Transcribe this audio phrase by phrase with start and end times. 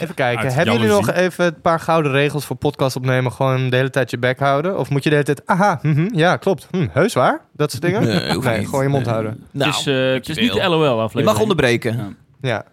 [0.00, 0.44] Even kijken.
[0.44, 3.32] Uit Hebben jullie nog even een paar gouden regels voor podcast opnemen?
[3.32, 4.78] Gewoon de hele tijd je bek houden?
[4.78, 5.46] Of moet je de hele tijd...
[5.46, 6.66] Aha, mhm, ja, klopt.
[6.70, 7.40] Hm, heus waar?
[7.52, 8.02] Dat soort dingen?
[8.02, 8.66] Nee, niet.
[8.68, 9.12] gewoon je mond Nee.
[9.14, 9.46] houden.
[9.50, 10.68] Nou, het is, eh, het is niet de.
[10.68, 11.18] LOL-aflevering.
[11.18, 11.96] Je mag onderbreken.
[11.96, 12.08] Ja.
[12.40, 12.64] Ja.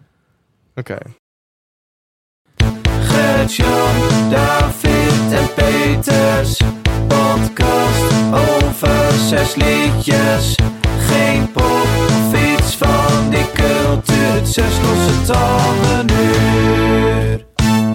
[0.74, 0.96] Oké.
[3.00, 6.60] Gert-Jan, David en Peters.
[7.08, 10.54] Podcast over zes liedjes.
[10.98, 14.32] Geen pop of iets van die cultuur.
[14.32, 17.05] Het zes losse tanden uur.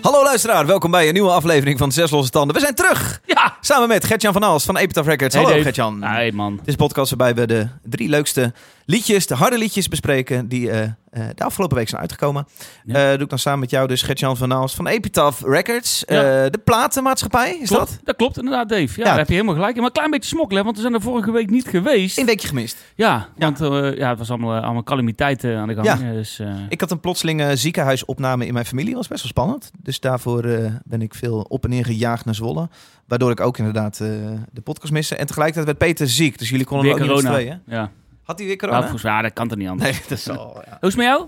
[0.02, 2.56] Hallo luisteraar, welkom bij een nieuwe aflevering van Zes Losse Tanden.
[2.56, 3.22] We zijn terug!
[3.26, 3.58] Ja!
[3.62, 5.36] Samen met Gertjan van Aalst van Epitaph Records.
[5.36, 5.62] Hey, Hallo.
[5.62, 6.00] Gertjan.
[6.00, 6.56] Nee, man.
[6.56, 8.54] Dit is een podcast waarbij we de drie leukste
[8.92, 10.92] liedjes, de harde liedjes bespreken die eh, eh,
[11.36, 12.48] de afgelopen week zijn uitgekomen.
[12.86, 12.94] Ja.
[12.94, 16.04] Eh, doe ik dan samen met jou dus Gertjan van Aalst van Epitaph Records.
[16.08, 16.50] Ja.
[16.50, 18.00] De platenmaatschappij, is Klopt, dat?
[18.04, 19.00] dat klopt inderdaad, Dave.
[19.00, 19.74] Ja, daar heb je helemaal gelijk.
[19.74, 19.78] in.
[19.78, 22.18] Maar een klein beetje smokkelen, want we zijn er vorige week niet geweest.
[22.18, 22.78] Een weekje gemist.
[22.96, 23.60] Ja, want
[23.98, 25.88] ja, het was allemaal, allemaal calamiteiten aan de gang.
[25.88, 26.12] Ja.
[26.12, 28.96] Dus, Ik had een plotselinge ziekenhuisopname in mijn familie.
[28.96, 29.72] was best wel spannend.
[29.80, 30.42] Dus daarvoor
[30.84, 32.70] ben ik veel op en neer gejaagd naar Zwolle.
[33.08, 35.16] Waardoor ik ook inderdaad de podcast miste.
[35.16, 36.38] En tegelijkertijd werd Peter ziek.
[36.38, 37.62] Dus jullie konden weer ook niet tweeën.
[37.68, 37.92] Ja.
[38.32, 38.82] Had hij weer Nou, corona?
[38.92, 39.92] volgens mij, dat kan er niet anders.
[39.92, 40.62] Nee, dat is al...
[40.66, 40.78] Ja.
[40.80, 41.28] Hoe is het met jou?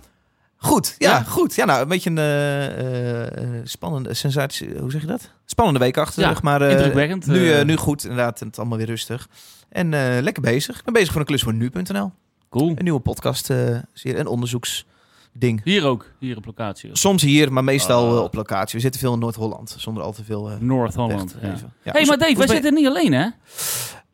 [0.58, 1.24] Goed, ja, Ja?
[1.24, 1.56] goed.
[1.56, 4.78] Ja, nou, een beetje een eh, eh, spannende sensatie.
[4.80, 5.30] Hoe zeg je dat?
[5.46, 8.42] Spannende week achter de rug, maar indrukwekkend, nu, nu goed, inderdaad.
[8.42, 9.28] En het allemaal weer rustig.
[9.70, 9.90] En
[10.24, 10.78] lekker bezig.
[10.78, 12.12] Ik ben bezig voor een klus voor nu.nl.
[12.50, 12.70] Cool.
[12.70, 13.46] Een nieuwe podcast,
[13.94, 15.62] serie, een onderzoeksding.
[15.64, 16.90] Hier ook, hier op locatie.
[16.94, 18.18] Soms hier, maar meestal Oh.
[18.18, 18.76] eh, op locatie.
[18.76, 21.36] We zitten veel in Noord-Holland, zonder al te veel Noord-Holland.
[21.42, 21.50] Ja.
[21.92, 23.28] hey, maar Dave, wij het zitten niet alleen, hè?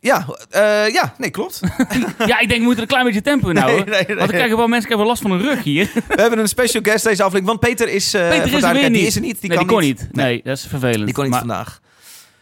[0.02, 1.60] Ja, eh, ja, nee, klopt.
[2.26, 3.90] ja, ik denk, we moeten een klein beetje tempo houden.
[3.90, 4.06] nee, nee.
[4.06, 5.92] Want dan krijgen wel mensen krijgen wel last van hun rug hier.
[6.16, 8.90] We hebben een special guest deze aflevering, want Peter is, eh Peter is er weer
[8.90, 8.94] niet.
[8.94, 9.42] Die is er niet.
[9.42, 10.08] Die nee, kan die kon niet.
[10.12, 11.06] Nee, dat is vervelend.
[11.06, 11.80] Die kon niet maar vandaag.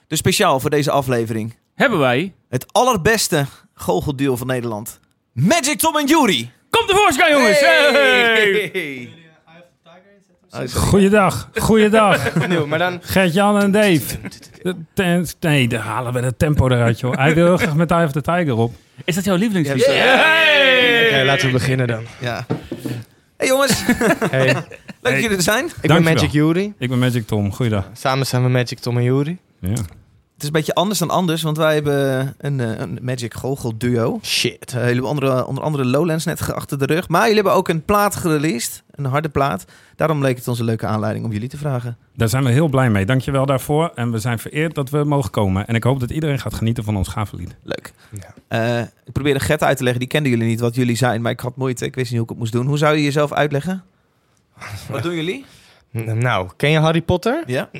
[0.07, 1.55] Dus speciaal voor deze aflevering.
[1.75, 2.33] hebben wij...
[2.49, 4.99] Het allerbeste goochelduo van Nederland.
[5.33, 6.51] Magic Tom en Jury.
[6.69, 7.59] Kom tevoorschijn, jongens!
[7.59, 9.25] Hey!
[10.73, 12.35] Goeiedag, goeiedag.
[12.47, 12.99] Nieuw, maar dan...
[13.01, 14.17] Gert-Jan en Dave.
[15.39, 17.15] Nee, daar halen we het tempo eruit, joh.
[17.15, 18.73] Hij wil heel graag met Eye of the Tiger op.
[19.05, 19.85] Is dat jouw lievelingslied?
[19.85, 19.91] Ja.
[19.91, 21.07] Hey!
[21.07, 22.03] Oké, laten we beginnen dan.
[22.19, 22.45] Ja.
[23.37, 23.83] Hey jongens,
[24.31, 24.63] Hey, leuk
[25.01, 25.65] dat jullie er zijn.
[25.81, 26.03] ik ben.
[26.03, 26.73] Magic Yuri.
[26.77, 27.89] Ik ben Magic Tom, goeiedag.
[27.93, 29.37] Samen zijn we Magic Tom en Yuri.
[29.59, 29.73] Ja.
[30.37, 34.19] Het is een beetje anders dan anders, want wij hebben een, eh, een Magic goochelduo.
[34.23, 34.65] Shit.
[34.67, 37.07] Uh, jullie hebben andere, onder andere Lowlands net achter de rug.
[37.07, 39.65] Maar jullie hebben ook een plaat gereleased, een harde plaat.
[39.95, 41.97] Daarom leek het ons een leuke aanleiding om jullie te vragen.
[42.15, 43.05] Daar zijn we heel blij mee.
[43.05, 43.91] Dankjewel daarvoor.
[43.95, 45.67] En we zijn vereerd dat we mogen komen.
[45.67, 47.55] En ik hoop dat iedereen gaat genieten van ons gave lied.
[47.63, 47.93] Leuk.
[48.11, 48.33] Ja.
[48.47, 51.31] Eh, ik probeerde Gert uit te leggen, die kenden jullie niet wat jullie zijn, maar
[51.31, 51.85] ik had moeite.
[51.85, 52.67] Ik wist niet hoe ik het moest doen.
[52.67, 53.83] Hoe zou je jezelf uitleggen?
[54.91, 55.45] Wat doen jullie?
[55.91, 57.43] Nou, ken je Harry Potter?
[57.45, 57.69] Ja?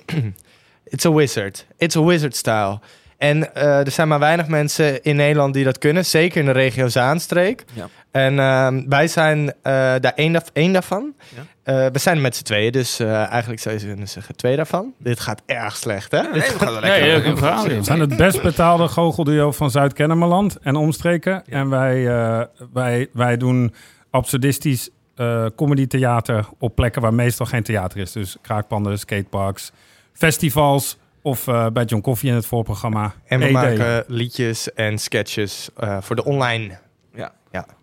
[0.90, 1.66] It's a wizard.
[1.78, 2.80] It's a wizard style.
[3.18, 6.06] En eh, er zijn maar weinig mensen in Nederland die dat kunnen.
[6.06, 7.64] Zeker in de regio Zaanstreek.
[7.74, 7.88] Ja.
[8.12, 9.54] En ehm, wij zijn eh,
[10.00, 11.14] daar één, één daarvan.
[11.36, 11.42] Ja.
[11.64, 14.94] Eh, we zijn met z'n tweeën, dus eh, eigenlijk zou je kunnen zeggen twee daarvan.
[15.00, 16.22] Dit gaat erg slecht, hè?
[16.22, 17.24] Nee, we gaan wel Nee, lekker.
[17.24, 17.68] ja, een verhaal.
[17.68, 21.44] We zijn het best betaalde goochelduo van Zuid-Kennemerland en omstreken.
[21.48, 22.42] En wij, eh,
[22.74, 23.74] wij, wij doen
[24.12, 28.12] absurdistisch eh comedy-theater op plekken waar meestal geen theater is.
[28.12, 29.72] Dus kraakpanden, skateparks,
[30.18, 33.14] festivals of eh, bij John Coffee in het voorprogramma.
[33.26, 33.52] En we ED.
[33.52, 36.80] maken liedjes en sketches eh, voor de online.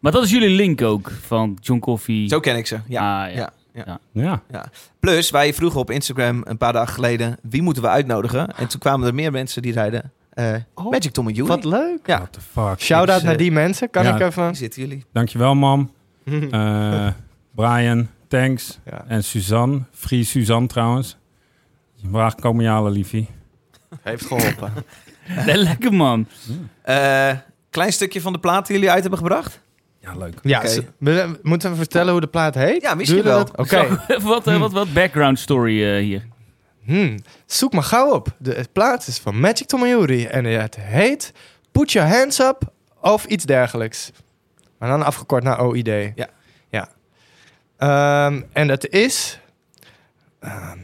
[0.00, 2.28] Maar dat is jullie link ook van John Coffee.
[2.28, 2.78] Zo ken ik ze.
[2.89, 3.27] Ja.
[3.27, 3.53] Ah, ja.
[4.12, 4.43] Ja.
[4.50, 4.65] Ja.
[5.00, 8.56] Plus, wij vroegen op Instagram een paar dagen geleden wie moeten we uitnodigen.
[8.56, 11.49] En toen kwamen er meer mensen die zeiden eh, Oh, Magic Tom en Jury.
[11.49, 12.06] Wat leuk.
[12.06, 12.16] Ja.
[12.16, 12.81] What the fuck.
[12.81, 13.91] Shout-out naar die mensen.
[13.91, 14.45] Kan ja, ik even...
[14.45, 15.05] Hier zitten jullie.
[15.12, 15.91] Dankjewel, mam.
[16.51, 17.09] Eh,
[17.55, 18.78] Brian, thanks.
[18.84, 21.16] Ja, En Suzanne, Free Suzanne trouwens.
[22.09, 23.28] Waar komen je halen, liefie?
[24.03, 24.72] heeft geholpen.
[25.47, 26.26] Nee, lekker man.
[26.82, 27.31] Eh,
[27.70, 29.60] klein stukje van de plaat die jullie uit hebben gebracht.
[30.00, 30.38] Ja, leuk.
[30.42, 30.62] Ja,
[30.98, 32.82] we- moeten we vertellen hoe de plaat heet?
[32.82, 33.38] Ja, misschien wel.
[33.38, 33.56] dat?
[33.56, 34.04] Oké.
[34.22, 36.26] Wat, eh, wat, wat background story eh, hier.
[36.84, 37.16] Hmm,
[37.47, 38.28] zoek maar gauw op.
[38.38, 41.32] De plaat is van Magic Tom en het heet
[41.72, 44.10] Put Your Hands Up of iets dergelijks.
[44.78, 45.86] Maar dan afgekort naar OID.
[46.15, 46.28] Ja.
[46.71, 46.88] ja.
[47.76, 49.41] Ehm, en het is...
[50.41, 50.78] ehm,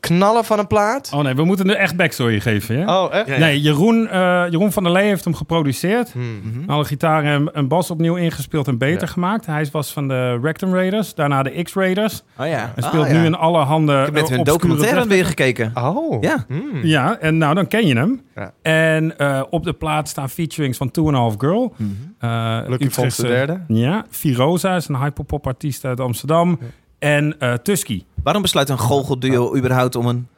[0.00, 1.10] knallen van een plaat.
[1.14, 2.84] Oh nee, we moeten nu echt backstory geven, hè?
[2.98, 3.26] Oh, echt?
[3.26, 3.38] Ja.
[3.38, 6.12] Nee, Jeroen, eh, Jeroen van der Lee heeft hem geproduceerd.
[6.12, 6.40] Hmm.
[6.42, 6.70] Mhm.
[6.70, 9.12] Alle gitaar en, en bas opnieuw ingespeeld en beter Ja.
[9.12, 9.46] gemaakt.
[9.46, 12.22] Hij was van de Rectum Raiders, daarna de X-Raiders.
[12.38, 12.72] Oh ja.
[12.74, 13.18] Hij speelt Ah, ja.
[13.20, 15.72] nu in alle handen Ik heb eh, hun obscure documentaire weer gekeken.
[15.74, 16.22] Oh.
[16.22, 16.44] Ja.
[16.48, 16.60] Hmm.
[16.82, 18.20] Ja, en nou, dan ken je hem.
[18.34, 18.52] Ja.
[18.62, 21.74] En eh, op de plaat staan featurings van Two and a Half Girl.
[21.76, 21.90] Mhm.
[22.18, 23.60] eh, Lucky Fons de derde.
[23.68, 26.58] Ja, Firoza is een hyperpop artiest uit Amsterdam.
[26.98, 28.02] En eh Tusky.
[28.22, 30.28] Waarom besluit een goochelduo überhaupt om een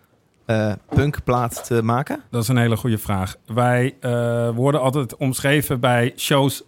[0.47, 2.23] eh, punkplaat te maken?
[2.31, 3.37] Dat is een hele goede vraag.
[3.47, 6.63] Wij eh, worden altijd omschreven bij shows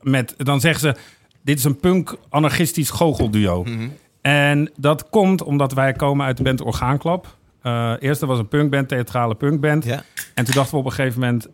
[0.00, 0.34] met...
[0.36, 1.00] Dan zeggen ze,
[1.42, 3.62] dit is een punk-anarchistisch goochelduo.
[3.62, 3.88] Mhm.
[4.20, 7.36] En dat komt omdat wij komen uit de band Orgaanklap.
[7.62, 9.84] Eh eerst er was een punkband, theatrale punkband.
[9.84, 10.02] Ja.
[10.34, 11.48] En toen dachten we op een gegeven moment...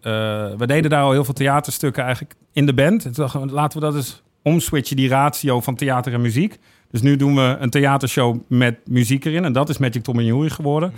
[0.59, 3.05] we deden daar al heel veel theaterstukken eigenlijk in de band.
[3.05, 6.59] En toen dachten we, laten we dat eens omswitchen, die ratio van theater en muziek.
[6.91, 9.45] Dus nu doen we een theatershow met muziek erin.
[9.45, 10.93] En dat is Magic Tom en Jury geworden.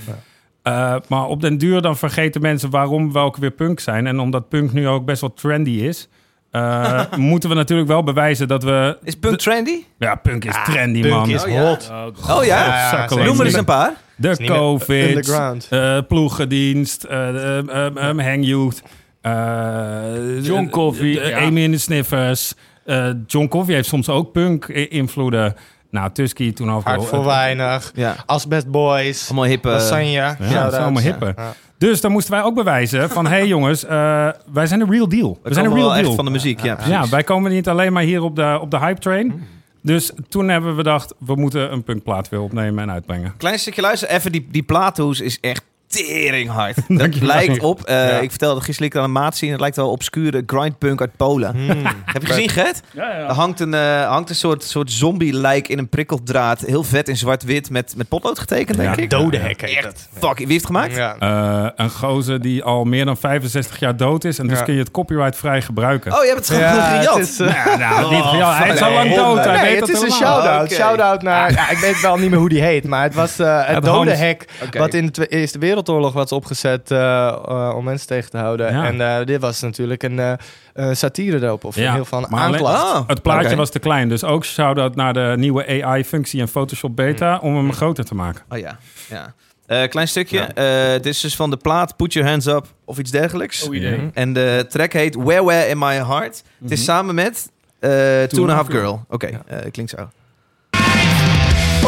[0.62, 4.06] Eh, maar op den duur dan vergeten mensen waarom we ook weer punk zijn.
[4.06, 6.08] En omdat punk nu ook best wel trendy is...
[6.50, 8.98] eh, moeten we natuurlijk wel bewijzen dat we...
[9.02, 9.84] Is punk trendy?
[9.98, 11.30] Ja, punk is trendy, Punk man.
[11.30, 11.68] is Oh, ja.
[11.68, 11.92] hot.
[12.30, 12.64] Oh ja?
[12.66, 13.08] Ja.
[13.24, 13.92] Noem er eens een paar.
[14.16, 15.66] De COVID, underground.
[15.70, 18.82] eh ploegendienst, eh eh, eh, Hang Youth,
[19.20, 20.70] eh, John
[21.04, 21.38] ja.
[21.40, 22.54] Amy in de Sniffers.
[22.84, 25.54] eh, John Coffey heeft soms ook punk-invloeden.
[25.92, 26.90] Nou, Tusky toen over...
[26.90, 27.92] Hard voor weinig.
[27.94, 28.16] Ja.
[28.26, 29.26] Asbest Boys.
[29.26, 29.68] Allemaal hippe...
[29.68, 30.36] Lasagna.
[30.40, 31.32] Ja, dat is allemaal hippe.
[31.36, 31.54] Ja.
[31.78, 33.26] Dus dan moesten wij ook bewijzen van...
[33.26, 35.38] hé hey jongens, eh, wij zijn de real deal.
[35.42, 36.14] We, We zijn de real wel echt deal.
[36.14, 36.78] van de muziek, ja.
[36.86, 39.26] Ja, wij komen niet alleen maar hier op de, op de hype train.
[39.26, 39.46] Mm.
[39.82, 43.34] Dus toen hebben we bedacht, we moeten een punkplaat weer opnemen en uitbrengen.
[43.36, 44.14] Klein stukje luisteren.
[44.14, 46.76] Even, die, die plaathoes is echt tering hard.
[46.98, 48.18] Dat lijkt op, eh, Ja.
[48.18, 51.52] ik vertelde gisteren aan een maat zien, het lijkt wel obscure grindpunk uit Polen.
[51.56, 51.68] Hmm.
[52.12, 52.80] Heb je gezien, Gert?
[52.90, 56.60] Ja, Er hangt een, eh, hangt een soort, soort zombie-lijk in een prikkeldraad.
[56.60, 59.02] Heel vet in zwart-wit met, met potlood getekend, denk Ja.
[59.02, 59.10] ik.
[59.10, 60.08] Dode hek heet Echt.
[60.18, 60.94] Fuck, wie heeft het gemaakt?
[60.94, 61.16] Ja.
[61.18, 64.38] Eh, een gozer die al meer dan 65 jaar dood is.
[64.38, 64.64] En dus Ja.
[64.64, 66.12] kun je het copyright-vrij gebruiken.
[66.12, 67.14] Oh, je hebt het gewoon Ja, gejat.
[67.18, 68.96] het is, Ja, nou, niet, Oh, hij is al nee.
[68.96, 69.44] lang dood.
[69.44, 70.64] Hij nee, weet het is een shout-out.
[70.64, 70.74] Oké.
[70.74, 71.52] Shout-out naar...
[71.52, 74.10] Ja, ik weet wel niet meer hoe die heet, maar het was eh, het dode
[74.14, 74.44] hek...
[74.78, 78.72] Wat in de Eerste Wereldoorlog was opgezet eh, eh, om mensen tegen te houden.
[78.72, 78.84] Ja.
[78.86, 82.82] En eh, dit was natuurlijk een eh, satire erop, of Ja, heel van aanklacht.
[82.84, 84.08] Ah, Het plaatje was te klein.
[84.08, 87.38] Dus ook shout-out naar de nieuwe AI-functie in Photoshop Beta...
[87.38, 88.42] om hem groter te maken.
[88.48, 89.34] Oh ja, ja.
[89.66, 90.40] Eh, klein stukje.
[90.40, 93.68] Eh, dit is dus van de plaat Put Your Hands Up of iets dergelijks.
[93.68, 93.96] Idee.
[93.96, 94.08] Mhm.
[94.14, 96.42] En de track heet Where Where in My Heart.
[96.62, 97.90] Het is samen met eh
[98.22, 99.04] Two and a Half Girl.
[99.08, 100.08] Oké, eh, klinkt zo.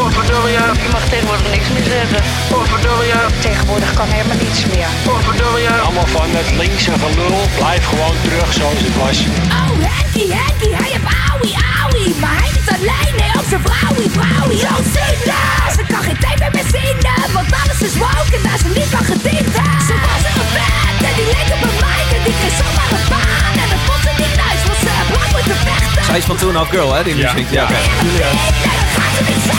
[0.05, 0.53] Potverdorie,
[0.85, 2.21] je mag tegenwoordig niks meer zeggen.
[2.49, 3.13] Potverdorie,
[3.47, 4.89] tegenwoordig kan helemaal niets meer.
[5.07, 7.37] Potverdorie, Allemaal van het linkse gelul.
[7.59, 9.17] Blijf gewoon terug zoals het was.
[9.59, 12.11] Oh, Henkie, Henkie, hij heeft auwie, auwie.
[12.21, 14.59] Maar hij niet alleen, nee, ook zijn vrouwie, vrouwie.
[14.67, 15.47] Zo zinnen!
[15.77, 16.97] Ze kan geen tv meer zien,
[17.37, 19.49] want alles is woke en daar ze niet van gediend.
[19.87, 22.91] Ze was in een bed en die leek op een meid en die kreeg zomaar
[22.97, 23.53] een baan.
[23.63, 25.74] En dat vond ze niet thuis, want ze heeft lang moeten vechten.
[26.05, 27.03] Zij is van Two and a Half Girl, hè?
[27.03, 27.49] Die muziek.
[27.49, 27.73] Ja, oké.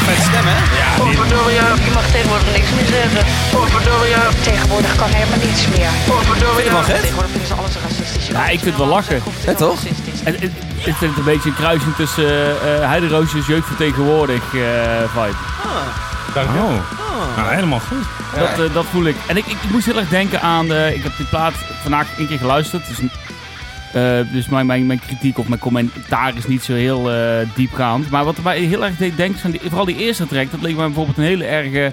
[0.06, 0.58] Met stem, hè?
[0.98, 3.24] potverdorie, je mag tegenwoordig niks meer zeggen.
[3.50, 5.88] Potverdorie, tegenwoordig kan helemaal niets meer.
[6.06, 8.26] Potverdorie, het tegenwoordig vinden ze alles racistisch.
[8.26, 9.22] Ja, ik vind het wel lachen.
[9.46, 9.78] Ja, toch?
[10.24, 10.54] En, en-
[10.90, 14.60] ik vind het een beetje een kruising tussen uh, Heideroosjes jeugdvertegenwoordig eh
[15.14, 15.36] vibe.
[16.36, 18.04] Oh, nou, helemaal goed.
[18.38, 19.16] Dat, eh, dat voel ik.
[19.26, 20.68] En ik, ik, ik moest heel erg denken aan...
[20.68, 21.52] De, ik heb die plaat
[21.82, 22.86] vandaag een keer geluisterd.
[22.88, 22.98] Dus,
[23.96, 28.10] eh, dus mijn, mijn, kritiek of mijn commentaar is niet zo heel eh, diepgaand.
[28.10, 30.50] Maar wat mij heel erg deed denken, vooral die eerste track.
[30.50, 31.92] Dat leek mij bijvoorbeeld een hele erge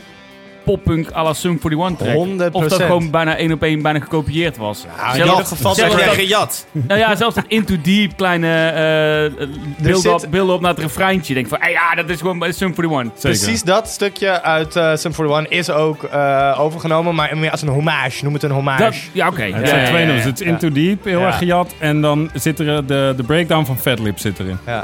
[0.64, 2.16] poppunk à la Sum 41 track.
[2.52, 2.52] 100%.
[2.52, 4.86] Of dat gewoon bijna één op één bijna gekopieerd was.
[4.98, 6.66] Ja, in Zelfs- ieder geval Zeg jij gejat?
[6.72, 9.48] nou ja, zelfs dat Into Deep kleine eh
[9.84, 11.34] beelden, op, beelden op naar het refreintje.
[11.34, 13.12] Denk van, hey, ja, dat is gewoon bij Sum 41.
[13.22, 13.40] Zeker.
[13.40, 17.68] Precies dat stukje uit eh Sum 41 is ook eh, overgenomen, maar meer als een
[17.68, 18.24] hommage.
[18.24, 18.84] Noem het een hommage.
[18.84, 19.42] Dat, ja, oké.
[19.44, 20.24] Het Ja, zijn ja, twee ja, nummers.
[20.24, 20.30] ja.
[20.30, 21.26] Het is Into Deep, heel Ja.
[21.26, 21.74] erg gejat.
[21.78, 24.58] En dan zit er eh, de, de breakdown van Fatlip zit erin.
[24.66, 24.84] Ja.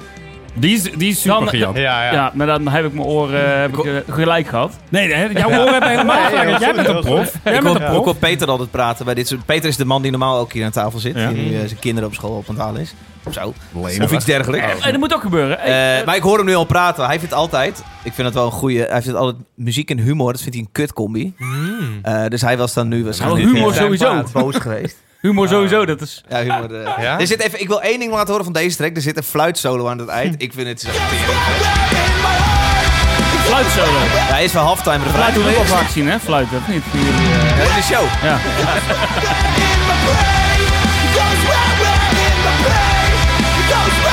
[0.54, 1.75] Die is, die is super Dan- gejat.
[1.75, 2.12] Ja, ja.
[2.13, 4.78] Ja, maar dan heb ik mijn oren heb ik, eh, gelijk gehad.
[4.90, 6.60] Nee, nee, jouw oren hebben helemaal gelijk.
[6.60, 7.34] Jij bent een prof.
[7.44, 8.15] Jij Ik hoor.
[8.15, 9.46] Peter altijd praten bij dit soort...
[9.46, 11.15] Peter is de man die normaal ook hier aan tafel zit.
[11.15, 11.29] Ja.
[11.32, 12.94] Die nu eh, zijn kinderen op school op aan het halen is.
[13.24, 13.53] Of zo.
[14.01, 14.84] Of iets dergelijks.
[14.86, 15.60] En dat moet ook gebeuren.
[15.60, 17.06] Eh, maar ik hoor hem nu al praten.
[17.06, 20.32] Hij vindt altijd, ik vind het wel een goede, hij vindt altijd muziek en humor,
[20.32, 21.34] dat vindt hij een kutcombi.
[22.01, 24.24] Eh, dus hij was dan nu waarschijnlijk Nou, humor eh, sowieso.
[24.34, 24.98] boos geweest.
[25.22, 26.24] Humor sowieso, dat is...
[26.30, 26.84] Ja, humor.
[26.84, 26.98] eh.
[27.04, 27.20] Ja?
[27.20, 28.96] Er zit even, ik wil één ding laten horen van deze track.
[28.96, 30.42] Er zit een fluitsolo aan het eind.
[30.42, 30.88] Ik vind het zo
[33.46, 34.00] Fluitsolo.
[34.00, 35.14] Ja, hij is wel halftime refrein.
[35.16, 36.20] Fluit doen we ook wel vaak zien, hè?
[36.20, 36.84] Fluiten, of niet?
[36.90, 38.06] Voor jullie, eh, Ja, de show.
[38.24, 38.38] Ja.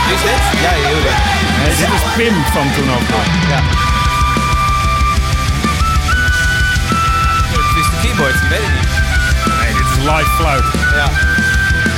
[0.07, 0.61] Wie is dit?
[0.65, 1.01] Ja, heel.
[1.59, 3.07] Nee, dit is Pim van toen ook.
[7.57, 8.66] Het is de keyboard, ik weet
[10.15, 10.65] live fluit.
[10.95, 11.09] Ja.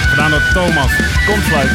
[0.09, 0.93] Gedaan door Thomas.
[1.27, 1.71] Komt fluit.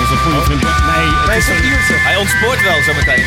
[0.00, 0.62] Onze goede vriend.
[0.62, 1.98] Nee, het is een...
[1.98, 3.24] Hij ontspoort wel zometeen.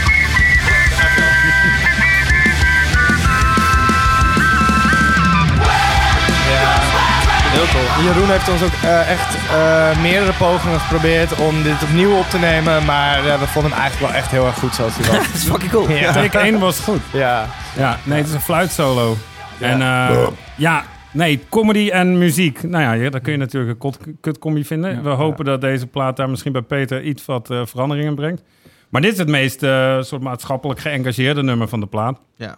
[7.51, 8.05] Heel cool.
[8.05, 12.37] Jeroen heeft ons ook eh, echt eh, meerdere pogingen geprobeerd om dit opnieuw op te
[12.37, 15.25] nemen, maar eh, we vonden hem eigenlijk wel echt heel erg goed zoals hij was.
[15.27, 15.89] Dat is fucking cool.
[15.89, 16.11] Ja.
[16.11, 17.01] Take 1 was goed.
[17.11, 17.45] ja.
[17.73, 19.17] Ja, nee, het is een fluitsolo.
[19.59, 20.83] En eh, ja,
[21.17, 22.63] nee, comedy en muziek.
[22.63, 25.03] Nou ja, ja, daar kun je natuurlijk een kot- kutcombi vinden.
[25.03, 28.43] We hopen dat deze plaat daar misschien bij Peter iets wat eh, veranderingen brengt.
[28.89, 32.19] Maar dit is het meest eh, soort maatschappelijk geëngageerde nummer van de plaat.
[32.35, 32.55] Ja.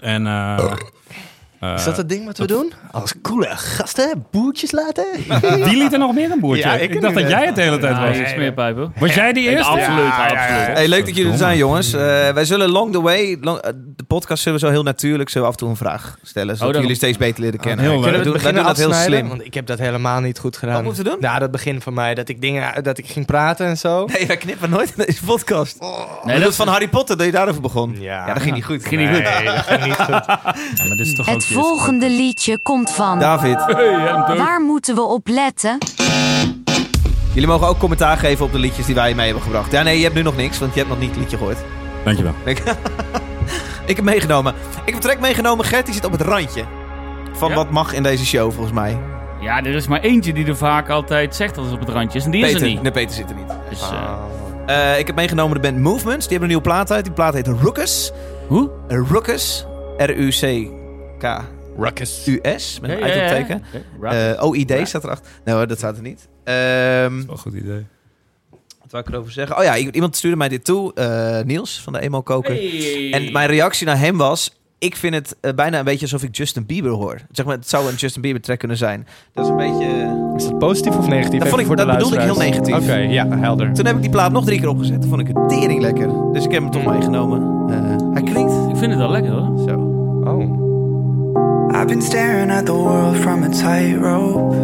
[0.00, 0.72] En eh,
[1.62, 2.72] eh, Is dat het ding wat we doen?
[2.90, 5.04] Als coole gasten, boertjes laten?
[5.68, 6.68] die liet er nog meer een boertje.
[6.68, 8.06] Ja, ik, ik dacht dat jij het de hele tijd Ja,
[8.54, 8.74] was.
[8.74, 8.90] hoor.
[8.98, 9.70] Was jij die eerste?
[9.70, 10.46] Absoluut, Ja, ja, ja.
[10.46, 10.76] absoluut.
[10.76, 11.92] Hey, leuk dat jullie er zijn, jongens.
[11.92, 12.00] Eh,
[12.30, 15.40] wij zullen along the way, long- eh, de podcast zullen we zo heel natuurlijk, we
[15.40, 16.80] af en toe een vraag stellen, zodat daarom.
[16.82, 17.84] jullie steeds beter leren kennen.
[17.84, 18.02] heel leuk.
[18.02, 19.28] Kunnen we doen- wij dat heel slim.
[19.28, 20.74] Want ik heb dat helemaal niet goed gedaan.
[20.74, 21.18] Wat moeten we doen?
[21.20, 22.14] Ja, dat begin van mij.
[22.14, 24.04] Dat ik dingen, dat ik ging praten en zo.
[24.12, 25.80] Nee, wij knippen nooit in deze podcast.
[25.80, 25.90] Nee,
[26.24, 27.96] Nee, dat dat van Harry Potter, dat je daarover begon.
[28.00, 28.26] Ja.
[28.26, 28.86] Ja, dat ging niet goed.
[28.86, 29.22] ging niet goed.
[29.34, 30.08] Nee, dat ging niet goed.
[30.08, 33.18] Ja, maar dit is toch ook volgende liedje komt van.
[33.18, 33.56] David,
[34.36, 35.78] Waar moeten we op letten?
[37.32, 39.72] jullie mogen ook commentaar geven op de liedjes die wij mee hebben gebracht.
[39.72, 41.58] Ja, nee, je hebt nu nog niks, want je hebt nog niet het liedje gehoord.
[42.04, 42.32] Dankjewel.
[42.44, 42.62] Ik,
[43.86, 44.54] ik heb meegenomen.
[44.84, 45.64] Ik heb trek meegenomen.
[45.64, 46.64] Gert die zit op het randje
[47.32, 47.54] van Ja?
[47.54, 48.98] wat mag in deze show, volgens mij.
[49.40, 52.18] Ja, er is maar eentje die er vaak altijd zegt dat het op het randje
[52.18, 52.24] is.
[52.24, 52.62] En die is Peter.
[52.66, 52.82] er niet.
[52.82, 53.46] Nee, Peter zit er niet.
[53.70, 54.12] Dus, eh,
[54.66, 56.28] Eh, ik heb meegenomen de band Movements.
[56.28, 57.04] Die hebben een nieuwe plaat uit.
[57.04, 58.12] Die plaat heet Ruckus.
[58.46, 58.70] hoe?
[58.88, 59.66] Ruckus.
[61.22, 62.80] R-U-C-K-U-S.
[62.80, 63.20] Met een Ja, ja, ja.
[63.22, 63.62] uitroepteken.
[64.02, 65.32] Eh, OID staat erachter.
[65.44, 66.28] Nee hoor, dat staat er niet.
[66.44, 67.86] Ehm, Wel een goed idee.
[68.80, 69.56] wat wou ik erover zeggen?
[69.58, 70.94] Oh ja, iemand stuurde mij dit toe.
[70.94, 72.54] eh, Niels van de Emo Koker.
[72.54, 73.12] Hey.
[73.12, 74.60] En mijn reactie naar hem was...
[74.78, 77.18] Ik vind het eh, bijna een beetje alsof ik Justin Bieber hoor.
[77.30, 79.06] Zeg maar, het zou een Justin Bieber track kunnen zijn.
[79.32, 80.20] Dat is een beetje...
[80.36, 81.38] Is dat positief of negatief?
[81.40, 82.74] Dat vond ik- voor de dat bedoelde ik heel negatief.
[82.76, 83.72] Oké, ja, helder.
[83.72, 85.00] Toen heb ik die plaat nog drie keer opgezet.
[85.00, 86.08] Toen vond ik het tering lekker.
[86.32, 87.40] Dus ik heb hem toch meegenomen.
[87.70, 89.51] Eh, hij klinkt Ik vind het wel lekker hoor.
[91.82, 94.54] I've been staring at the world from a tightrope.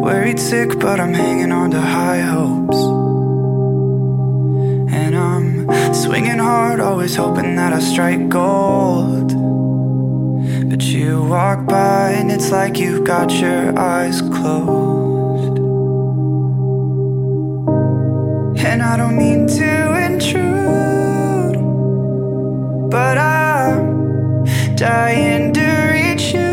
[0.00, 2.78] Worried sick, but I'm hanging on to high hopes.
[4.90, 9.34] And I'm swinging hard, always hoping that I strike gold.
[10.70, 15.58] But you walk by, and it's like you've got your eyes closed.
[18.64, 21.60] And I don't mean to intrude,
[22.90, 23.45] but I'm
[24.76, 26.52] dying to reach you.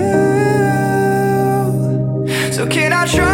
[2.53, 3.32] So can I try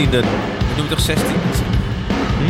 [0.00, 0.24] 16e.
[0.88, 1.26] Toch 16?
[1.26, 2.44] Hm?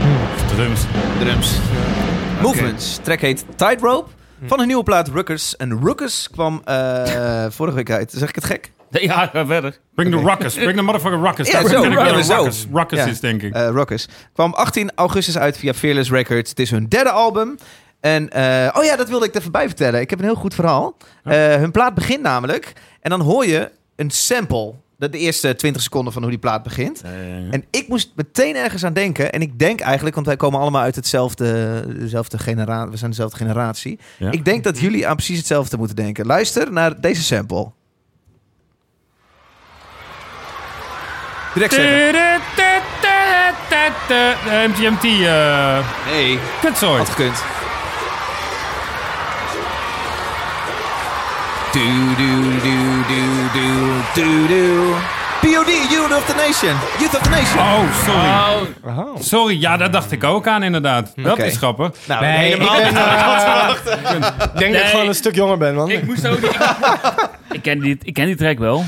[0.00, 0.56] hm?
[0.56, 0.80] Drums.
[1.18, 1.52] Drums.
[1.54, 2.42] Ja.
[2.42, 2.92] Movements.
[2.92, 3.04] Okay.
[3.04, 4.10] Track heet Tightrope.
[4.38, 4.46] Hm.
[4.46, 5.56] Van een nieuwe plaat Ruckers.
[5.56, 8.12] En Ruckers kwam eh, vorige week uit.
[8.16, 8.72] Zeg ik het gek?
[8.90, 9.78] Ja, verder.
[9.94, 10.54] Bring the ruckus.
[10.54, 11.50] Bring the motherfucker ruckus.
[11.50, 11.82] Ja, zo.
[11.82, 13.56] Ruckus, ruckus is, denk ik.
[13.56, 13.96] Uh.
[14.32, 16.50] Kwam 18 augustus uit via Fearless Records.
[16.50, 17.58] Het is hun derde album.
[18.00, 19.68] En, eh, oh ja, dat wilde ik even bijvertellen.
[19.68, 20.00] vertellen.
[20.00, 20.96] Ik heb een heel goed verhaal.
[21.60, 22.72] Hun plaat begint namelijk.
[23.00, 26.62] En dan hoor je een sample de, de eerste 20 seconden van hoe die plaat
[26.62, 27.02] begint.
[27.50, 29.32] En ik moest meteen ergens aan denken.
[29.32, 32.90] En ik denk eigenlijk, want wij komen allemaal uit hetzelfde, dezelfde generatie.
[32.90, 33.98] We zijn dezelfde generatie.
[34.18, 34.30] Ja.
[34.30, 36.26] Ik denk dat jullie aan precies hetzelfde moeten denken.
[36.26, 37.70] Luister naar deze sample.
[41.54, 42.40] Direct zeggen.
[44.68, 45.04] MGMT.
[45.04, 46.98] eh Nee, Kutzooi.
[46.98, 47.42] had gekund.
[51.72, 51.80] Do,
[52.16, 52.32] do,
[52.64, 52.76] do,
[53.08, 53.22] do,
[53.52, 53.68] do,
[54.14, 54.94] do, do.
[55.42, 56.74] POD, Youth of the Nation.
[56.98, 57.58] Youth of the Nation.
[57.58, 58.28] Oh, sorry.
[58.84, 59.16] Oh, Oh.
[59.20, 61.12] Sorry, ja, daar dacht ik ook aan inderdaad.
[61.16, 61.90] Dat is grappig.
[62.06, 63.70] Nou, Nee, helemaal ik ben, eh,
[64.54, 65.90] Ik denk dat ik gewoon een stuk jonger ben, man.
[65.90, 66.38] ik moest ook...
[67.50, 68.84] Ik, ken die, ik ken die track wel.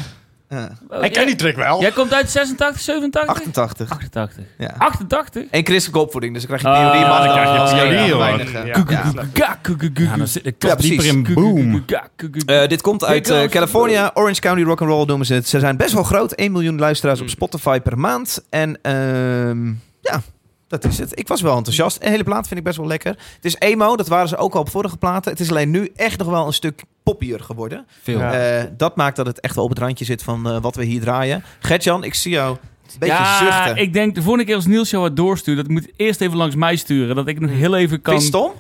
[0.51, 0.71] Ja.
[0.89, 1.81] Oh, Ik ken die trick wel.
[1.81, 3.35] Jij komt uit 86, 87?
[3.37, 3.91] 88.
[3.91, 4.45] 88.
[4.59, 4.75] Ja.
[4.79, 5.45] 88?
[5.51, 7.09] En christelijke opvoeding, dus dan krijg je Ah, POD.
[7.09, 7.87] maar dan krijg je POD, ja,
[10.13, 11.85] eh, dan zit ik dieper in boom.
[12.69, 14.11] Dit komt uit eh, California.
[14.15, 15.49] Orange County Rock'n'Roll noemen ze het.
[15.49, 16.33] Ze zijn best wel groot.
[16.33, 18.45] 1 miljoen luisteraars op Spotify per maand.
[18.51, 19.67] En ehm,
[20.01, 20.21] ja,
[20.71, 21.19] dat is het.
[21.19, 21.99] Ik was wel enthousiast.
[22.03, 23.11] Een hele plaat vind ik best wel lekker.
[23.35, 25.31] Het is emo, dat waren ze ook al op vorige platen.
[25.31, 27.87] Het is alleen nu echt nog wel een stuk poppier geworden.
[28.03, 28.19] Veel.
[28.19, 28.33] Ja.
[28.33, 30.85] Eh, dat maakt dat het echt wel op het randje zit van eh, wat we
[30.85, 31.45] hier draaien.
[31.59, 33.77] Gertjan, ik zie jou een beetje ja, zuchten.
[33.77, 36.55] ik denk de volgende keer als Niels jou wat doorstuurt, dat moet eerst even langs
[36.55, 38.15] mij sturen, dat ik nog heel even kan...
[38.15, 38.53] Vind je stom?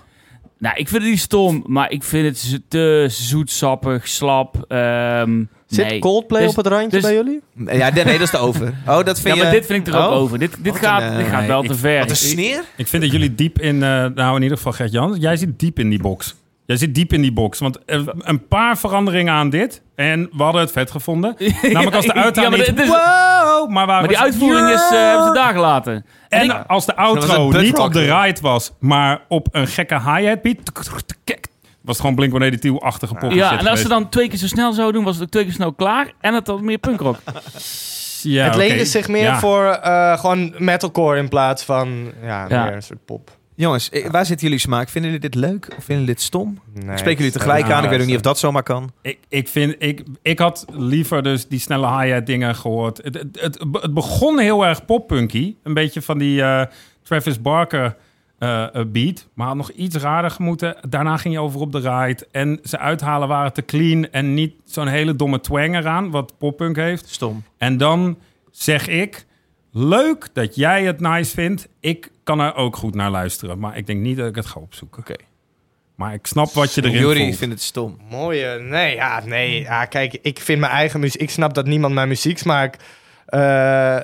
[0.61, 4.64] Nou, ik vind het niet stom, maar ik vind het te zoetsappig, slap.
[4.68, 5.99] ehm Zit nee.
[5.99, 7.40] Coldplay Dus- op het randje dus- bij jullie?
[7.55, 8.75] Ja, nee, nee, dat is de over.
[8.87, 9.59] Oh, dat vind Ja, maar je...
[9.59, 10.38] dit vind ik er ook Oh, over.
[10.38, 11.99] Dit, dit, gaat, een, dit eh, gaat wel nee, te ver.
[11.99, 12.62] Wat een sneer.
[12.77, 13.75] Ik vind dat jullie diep in...
[13.83, 15.16] eh, nou, in ieder geval Gert-Jan.
[15.18, 16.35] Jij zit diep in die box.
[16.71, 17.59] Jij zit diep in die box.
[17.59, 17.79] Want
[18.19, 19.83] een paar veranderingen aan dit.
[19.95, 21.35] En we hadden het vet gevonden.
[21.63, 22.67] Namelijk als de Ja, uithaal maar niet...
[22.67, 25.93] dit is- wow, maar, Maar die uitvoering is, eh, hebben ze daar gelaten.
[26.29, 29.95] En En ik- als de outro niet op de ride was, maar op een gekke
[30.01, 30.57] hi-hat beat...
[31.81, 34.95] Was het gewoon Blink-182-achtige pop ja, en als ze dan twee keer zo snel zouden
[34.95, 36.13] doen, was het ook twee keer snel klaar.
[36.21, 37.17] En het had meer punkrock.
[38.23, 39.39] Ja, het leende zich meer Ja.
[39.39, 42.65] voor eh, gewoon metalcore in plaats van ja, Ja.
[42.65, 43.31] meer een soort pop.
[43.61, 44.88] Jongens, eh, waar zit jullie smaak?
[44.88, 46.61] Vinden jullie dit leuk of vinden jullie dit stom?
[46.73, 47.85] Nee, Ik spreek jullie tegelijk aan.
[47.85, 48.92] Ik weet ook niet of dat zomaar kan.
[49.03, 52.96] Ik, ik, vind, ik, ik had liever dus die snelle hi-hat dingen gehoord.
[53.03, 55.55] Het, het, het, het begon heel erg poppunky.
[55.62, 56.66] Een beetje van die eh,
[57.03, 57.96] Travis Barker
[58.38, 59.29] eh, eh, beat.
[59.35, 60.77] Maar had nog iets raarder moeten.
[60.88, 62.27] Daarna ging je over op de ride.
[62.31, 64.11] En ze uithalen waren te clean.
[64.11, 66.11] En niet zo'n hele domme twang eraan.
[66.11, 67.09] Wat poppunk heeft.
[67.09, 67.42] Stom.
[67.59, 68.18] En dan
[68.51, 69.29] zeg ik...
[69.73, 71.69] Leuk dat jij het nice vindt.
[71.81, 73.59] Ik kan er ook goed naar luisteren.
[73.59, 75.01] Maar ik denk niet dat ik het ga opzoeken.
[75.01, 75.15] Oké.
[75.95, 77.37] Maar ik snap wat je erin Jury voelt.
[77.37, 77.99] vindt het stom.
[78.11, 79.61] Mooie, nee, ja, nee.
[79.61, 81.21] Ja, kijk, ik vind mijn eigen muziek.
[81.21, 82.77] Ik snap dat niemand mijn muzieksmaak
[83.31, 83.97] eh,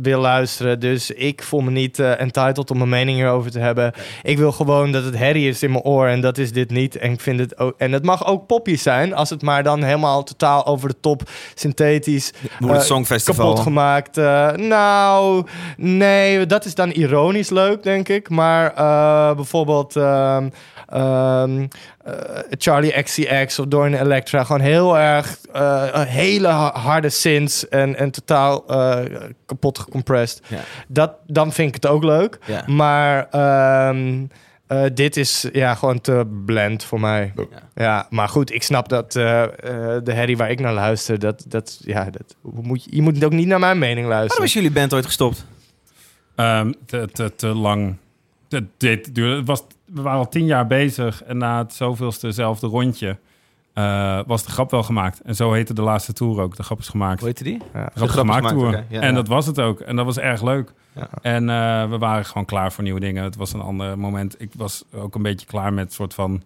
[0.00, 0.80] wil luisteren.
[0.80, 3.92] Dus ik voel me niet eh, entitled om een mening hierover te hebben.
[4.22, 6.06] Ik wil gewoon dat het herrie is in mijn oor.
[6.06, 6.96] En dat is dit niet.
[6.96, 7.74] En ik vind het ook.
[7.78, 9.14] En het mag ook poppy zijn.
[9.14, 11.22] Als het maar dan helemaal totaal over de top
[11.54, 13.46] synthetisch Moet het eh, Songfestival.
[13.46, 14.16] kapot gemaakt.
[14.56, 18.28] nou, nee, dat is dan ironisch leuk, denk ik.
[18.28, 18.74] Maar
[19.34, 19.94] bijvoorbeeld
[20.88, 21.66] ehm,
[22.04, 22.12] eh,
[22.58, 27.96] Charlie XCX of Dorn Electra, gewoon heel erg eh, een hele ha- harde synths en,
[27.96, 30.42] en totaal eh, kapot gecompressed.
[30.48, 30.60] Ja.
[30.88, 32.38] Dat, dan vind ik het ook leuk.
[32.46, 32.62] Ja.
[32.66, 34.24] Maar ehm,
[34.66, 37.32] eh, dit is ja, gewoon te blend voor mij.
[37.74, 38.06] Ja.
[38.10, 39.50] maar goed, ik snap dat eh, eh,
[40.04, 43.46] de herrie waar ik naar luister, dat, dat, ja, dat moet je, moet ook niet
[43.46, 44.44] naar mijn mening Waarom luisteren.
[44.44, 45.44] is jullie band ooit gestopt?
[46.36, 47.96] Ehm, te, te, te lang.
[48.48, 52.66] Dit, dit duurde, het was, we waren al tien jaar bezig en na het zoveelstezelfde
[52.66, 53.18] rondje
[53.78, 55.20] eh, was de grap wel gemaakt.
[55.20, 56.56] En zo heette de laatste tour ook.
[56.56, 57.18] De grap is gemaakt.
[57.18, 57.58] Hoe heette die?
[57.74, 57.84] Ja.
[57.84, 58.84] De grap grap gemaakt gemaakt, tour.
[58.88, 59.14] Ja, en ja.
[59.14, 59.80] dat was het ook.
[59.80, 60.72] En dat was erg leuk.
[61.22, 63.24] En eh, we waren gewoon klaar voor nieuwe dingen.
[63.24, 64.40] Het was een ander moment.
[64.40, 66.42] Ik was ook een beetje klaar met soort van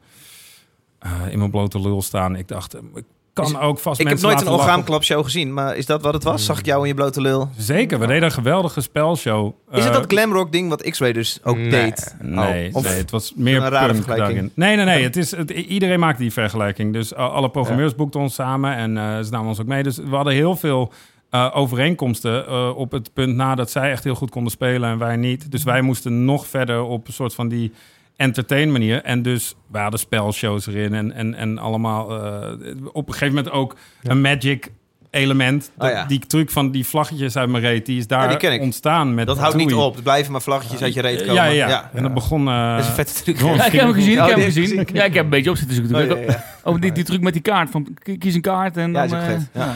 [0.98, 2.36] eh, in mijn blote lul staan.
[2.36, 5.86] Ik dacht, ik kan Is- ook vast Ik heb nooit een orgaanklap-show gezien, maar is
[5.86, 6.44] dat wat het was?
[6.44, 7.48] Zag ik jou in je blote lul?
[7.56, 9.46] Zeker, we deden een geweldige spelshow.
[9.70, 11.70] Is het Eh, dat glamrock ding wat X-Ray dus ook Nee.
[11.70, 12.16] deed?
[12.20, 14.50] Nee, Oh, nee, het was meer een rare punk vergelijking.
[14.54, 15.02] Nee, nee, nee.
[15.02, 16.92] Het is, het, iedereen maakt die vergelijking.
[16.92, 19.82] Dus uh, alle programmeurs boekten ons samen en eh, ze namen ons ook mee.
[19.82, 20.92] Dus we hadden heel veel
[21.30, 24.98] uh, overeenkomsten uh, op het punt na dat zij echt heel goed konden spelen en
[24.98, 25.50] wij niet.
[25.50, 27.72] Dus wij moesten nog verder op een soort van die
[28.16, 29.02] entertain manier.
[29.02, 33.54] En dus we hadden spelshows erin en, en, en allemaal uh, op een gegeven moment
[33.54, 34.72] ook een Magic
[35.12, 35.70] element.
[35.78, 36.04] Oh, ja.
[36.04, 39.26] Die truc van die vlaggetjes uit mijn reet, die is daar Ja, die ontstaan met
[39.26, 39.96] Dat houdt niet op.
[39.96, 41.34] Er blijven maar vlaggetjes uit je reet komen.
[41.34, 41.90] Ja, ja, ja.
[41.94, 42.48] En dat begon...
[42.48, 43.38] eh, Dat is een vette truc.
[43.40, 44.78] Ja, ik heb hem gezien, ik Oh, heb hem heb je gezien.
[44.78, 44.94] gezien.
[44.96, 45.96] Ja, ik heb een beetje op zitten zoeken.
[45.96, 46.44] Oh, ja, ja.
[46.64, 47.70] Oh, die, die truc met die kaart.
[47.70, 49.04] Van, ki- kies een kaart en Ja, dan...
[49.06, 49.48] is ook eh, vet.
[49.52, 49.74] Ja.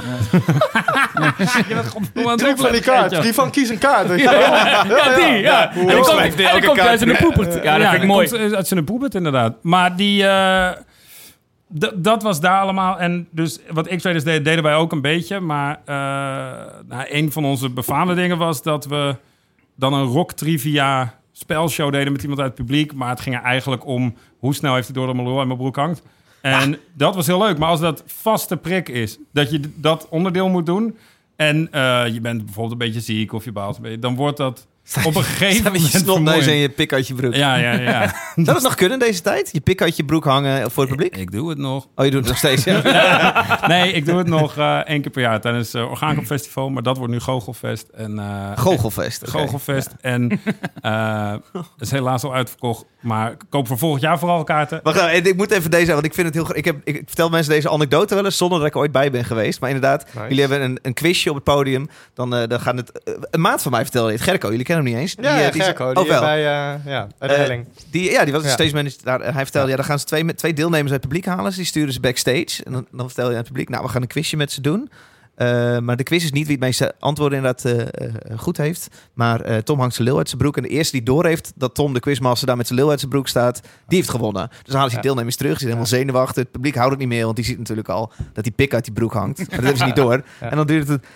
[2.37, 3.23] Druk van die kaart.
[3.23, 4.21] Die van kies een kaart.
[4.21, 5.73] Ja, die, ja.
[5.75, 7.63] En dan komt en dan komt hij uit zijn poepert.
[7.63, 8.55] Ja, dat vind ik mooi.
[8.55, 9.55] uit zijn poepert inderdaad.
[9.63, 10.25] Maar die...
[11.95, 12.99] dat was daar allemaal.
[12.99, 15.41] En dus wat X-Raiders deden, deden wij ook een beetje.
[15.41, 15.95] Maar eh,
[16.89, 19.17] nou, een van onze befaamde dingen was dat we
[19.75, 22.95] dan een rock trivia spelshow deden met iemand uit het publiek.
[22.95, 25.59] Maar het ging er eigenlijk om hoe snel heeft hij door de meloor in mijn
[25.59, 26.03] broek hangt.
[26.43, 27.59] En dat was heel leuk.
[27.59, 30.97] Maar als dat vaste prik is, dat je dat onderdeel moet doen...
[31.37, 33.99] en eh, je bent bijvoorbeeld een beetje ziek of je baalt een beetje...
[33.99, 34.67] dan wordt dat
[35.05, 37.35] op een gegeven Met je moment snotneus en je pik uit je broek.
[37.35, 38.15] Ja, ja, ja.
[38.35, 39.49] Zou dat nog kunnen deze tijd?
[39.53, 41.17] Je pik uit je broek hangen voor het publiek?
[41.17, 41.87] ik doe het nog.
[41.95, 43.59] Oh, je doet het nog steeds, ja.
[43.69, 46.71] Nee, ik doe het nog eh, één keer per jaar tijdens het Orgaankamp Festival.
[46.71, 47.89] Maar dat wordt nu Goochelfest.
[47.89, 49.29] En, eh, Goochelfest.
[49.31, 49.91] Goochelfest.
[50.01, 50.41] En
[50.83, 51.35] eh
[51.79, 52.85] is helaas al uitverkocht.
[53.01, 54.81] Maar ik koop voor volgend jaar vooral kaarten.
[54.83, 57.29] Wacht even, ik moet even deze, want ik vind het heel ik, heb, ik vertel
[57.29, 59.61] mensen deze anekdote wel eens zonder dat ik er ooit bij ben geweest.
[59.61, 60.21] Maar inderdaad, Nice.
[60.29, 61.89] jullie hebben een, een quizje op het podium.
[62.15, 63.03] Dan, eh, dan gaan het.
[63.03, 65.13] eh, een maat van mij vertelde dit, Gerco, jullie kennen hem niet eens.
[65.13, 66.21] Ja, Die, ja, eh, die, Gerco, oh, die wel.
[66.21, 67.59] bij eh, ja, de Eh.
[67.91, 68.55] Die, ja, die was een Ja.
[68.55, 69.21] stage manager daar.
[69.35, 69.77] Hij vertelde, ja.
[69.77, 71.45] dan gaan ze twee, met twee deelnemers uit het publiek halen.
[71.45, 72.65] Dus die sturen ze backstage.
[72.65, 74.61] En dan, dan vertel je aan het publiek, nou, we gaan een quizje met ze
[74.61, 74.91] doen.
[75.83, 77.75] Maar de quiz is niet wie het meeste antwoorden inderdaad
[78.37, 78.89] goed heeft.
[79.15, 80.57] Maar Tom hangt zijn lul uit zijn broek.
[80.57, 83.11] En de eerste die doorheeft dat Tom, de quizmaster, daar met zijn lul uit zijn
[83.11, 84.49] broek staat, die heeft gewonnen.
[84.49, 85.03] Dus dan halen ze die Ja.
[85.03, 85.53] deelnemers terug.
[85.53, 86.43] Ze zijn helemaal zenuwachtig.
[86.43, 88.85] Het publiek houdt het niet meer, want die ziet natuurlijk al dat die pik uit
[88.85, 89.39] die broek hangt.
[89.39, 90.23] Maar dat hebben ze niet door.
[90.41, 90.51] Ja.
[90.51, 91.07] En dan duurt het...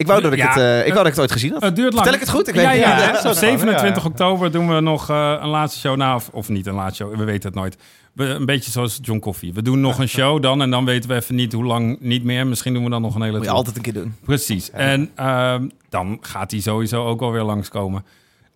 [0.00, 1.62] Ik wou dat ik, Ja, het, eh, ik wou dat ik het ooit gezien had.
[1.62, 2.06] Het duurt lang.
[2.06, 2.48] Vertel ik het goed?
[2.48, 2.80] Ik weet ja, niet.
[2.80, 2.98] ja.
[2.98, 4.08] Ja, Op zo 27 ja.
[4.08, 5.96] oktober doen we nog eh, een laatste show.
[5.96, 7.16] Nou, of, of niet een laatste show.
[7.16, 7.76] We weten het nooit.
[8.12, 9.52] We, een beetje zoals John Coffee.
[9.52, 10.62] We doen nog een show dan.
[10.62, 12.46] En dan weten we even niet hoe lang niet meer.
[12.46, 14.14] Misschien doen we dan nog een hele Moet je altijd een keer doen.
[14.24, 14.70] Precies.
[14.70, 18.04] En ehm, dan gaat hij sowieso ook alweer langskomen.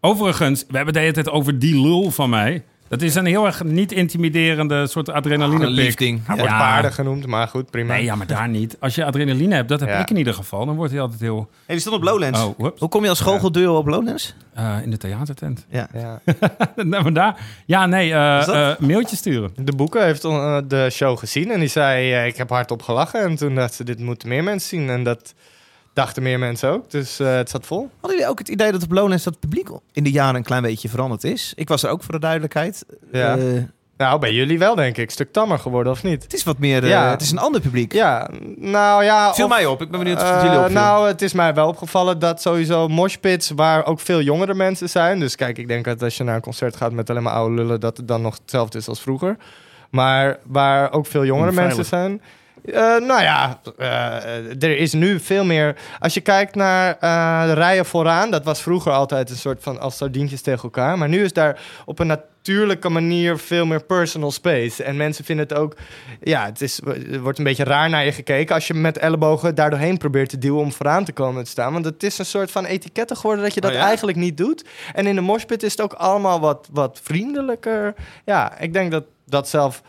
[0.00, 2.64] Overigens, we hebben de hele tijd over die lul van mij.
[2.94, 5.98] Dat is een heel erg niet intimiderende soort adrenaline pik.
[5.98, 6.20] ding.
[6.26, 6.40] Hij Ja.
[6.42, 7.92] wordt paarden genoemd, maar goed, prima.
[7.94, 8.76] Nee, ja, maar daar niet.
[8.80, 9.98] Als je adrenaline hebt, dat heb Ja.
[9.98, 10.66] ik in ieder geval.
[10.66, 11.36] Dan wordt hij altijd heel...
[11.66, 12.42] Hey, die stond op Lowlands.
[12.42, 12.58] Oh.
[12.78, 14.34] Hoe kom je als goochelduo op Lowlands?
[14.54, 15.66] Eh, in de theatertent.
[15.68, 15.88] Ja.
[15.94, 16.20] Ja.
[16.76, 17.36] nou, daar...
[17.66, 18.54] Ja, nee, eh Is dat?
[18.54, 19.50] eh, mailtje sturen.
[19.56, 23.20] De boeken heeft eh, de show gezien en die zei, eh, ik heb hardop gelachen.
[23.20, 24.88] En toen dacht ze, dit moeten meer mensen zien.
[24.90, 25.34] En dat
[25.94, 27.90] dachten meer mensen ook, dus eh, het zat vol.
[28.00, 30.62] Hadden jullie ook het idee dat op Lowlands dat publiek in de jaren een klein
[30.62, 31.52] beetje veranderd is?
[31.56, 32.84] Ik was er ook voor de duidelijkheid.
[33.12, 33.36] Ja.
[33.36, 33.44] Eh,
[33.96, 35.10] Nou, bij jullie wel, denk ik.
[35.10, 36.22] Stuk tammer geworden, of niet?
[36.22, 37.10] het is wat meer, eh, Ja.
[37.10, 37.92] het is een ander publiek.
[37.92, 39.34] Ja, nou ja...
[39.34, 39.82] Viel of- mij op.
[39.82, 40.74] Ik ben benieuwd of het jullie opviel.
[40.74, 45.20] nou, het is mij wel opgevallen dat sowieso moshpits, waar ook veel jongere mensen zijn.
[45.20, 47.54] Dus kijk, ik denk dat als je naar een concert gaat met alleen maar oude
[47.54, 49.36] lullen, dat het dan nog hetzelfde is als vroeger.
[49.90, 52.22] Maar waar ook veel jongere mensen zijn.
[52.64, 55.76] Eh, nou ja, eh, er is nu veel meer.
[55.98, 59.80] Als je kijkt naar eh, de rijen vooraan, dat was vroeger altijd een soort van
[59.80, 60.98] als sardientjes tegen elkaar.
[60.98, 64.82] Maar nu is daar op een natuurlijke manier veel meer personal space.
[64.82, 65.76] En mensen vinden het ook,
[66.20, 66.80] ja, het is,
[67.20, 70.38] wordt een beetje raar naar je gekeken als je met ellebogen daar doorheen probeert te
[70.38, 71.72] duwen om vooraan te komen te staan.
[71.72, 73.84] Want het is een soort van etiketten geworden dat je dat Oh ja?
[73.84, 74.64] eigenlijk niet doet.
[74.94, 77.94] En in de moshpit is het ook allemaal wat, wat vriendelijker.
[78.24, 79.82] Ja, ik denk dat dat zelf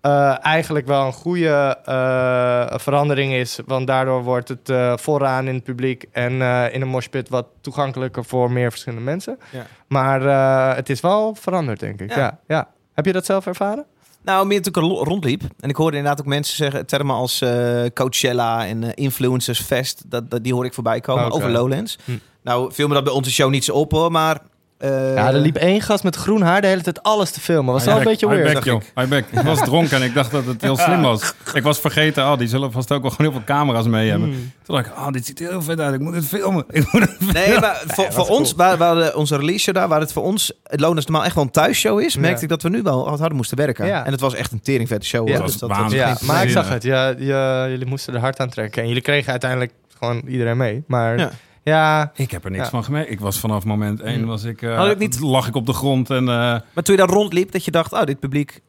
[0.00, 3.58] eh, eigenlijk wel een goede eh, verandering is.
[3.66, 6.32] Want daardoor wordt het eh, vooraan in het publiek en
[6.72, 9.38] in een moshpit wat toegankelijker voor meer verschillende mensen.
[9.50, 9.66] Ja.
[9.88, 10.20] Maar
[10.76, 12.10] het is wel veranderd, denk ik.
[12.10, 12.16] Ja.
[12.16, 12.38] Ja.
[12.46, 13.84] Ja, Heb je dat zelf ervaren?
[14.22, 15.42] Nou, meer toen ik er rondliep.
[15.60, 17.44] En ik hoorde inderdaad ook mensen zeggen termen als
[17.94, 20.02] Coachella en Influencers Fest.
[20.06, 21.98] Dat, dat, die hoor ik voorbij komen over Lowlands.
[22.04, 22.12] Hm.
[22.42, 24.40] Nou, viel me dat bij onze show niet zo op hoor, maar...
[24.78, 27.72] eh, ja, er liep één gast met groen haar de hele tijd alles te filmen.
[27.72, 28.52] Was wel een beetje weird.
[28.52, 28.80] back, joh.
[28.94, 29.24] Hi, back.
[29.30, 31.34] Ik was dronken en ik dacht dat het heel slim was.
[31.54, 34.28] Ik was vergeten, oh, die zullen vast ook wel gewoon heel veel camera's mee hebben.
[34.28, 34.52] Hmm.
[34.62, 35.94] Toen dacht ik, oh, dit ziet er heel vet uit.
[35.94, 36.64] Ik moet het filmen.
[36.70, 37.34] Ik moet het filmen.
[37.34, 40.22] Nee, maar voor, voor ons, waar, waar de- onze release show daar, waar het voor
[40.22, 42.20] ons, het Lowlands normaal echt wel een thuisshow is, Ja.
[42.20, 43.86] merkte ik dat we nu wel wat harder moesten werken.
[43.86, 44.04] Ja.
[44.04, 45.28] En het was echt een teringvette show.
[45.28, 45.32] Ja.
[45.32, 45.92] Dus was dat.
[45.92, 46.82] Ja, maar ik zag het.
[46.82, 47.14] Ja,
[47.68, 48.82] jullie moesten er hard aan trekken.
[48.82, 50.82] En jullie kregen uiteindelijk gewoon iedereen mee.
[50.86, 51.30] Maar
[51.68, 52.12] Ja.
[52.14, 52.70] Ik heb er niks Ja.
[52.70, 53.10] van gemerkt.
[53.10, 54.26] Ik was vanaf moment één, Hmm.
[54.26, 56.18] was ik, eh, Had ik niet- lag ik op de grond en...
[56.28, 56.34] eh,
[56.72, 58.60] Maar toen je daar rondliep, dat je dacht, oh, dit publiek...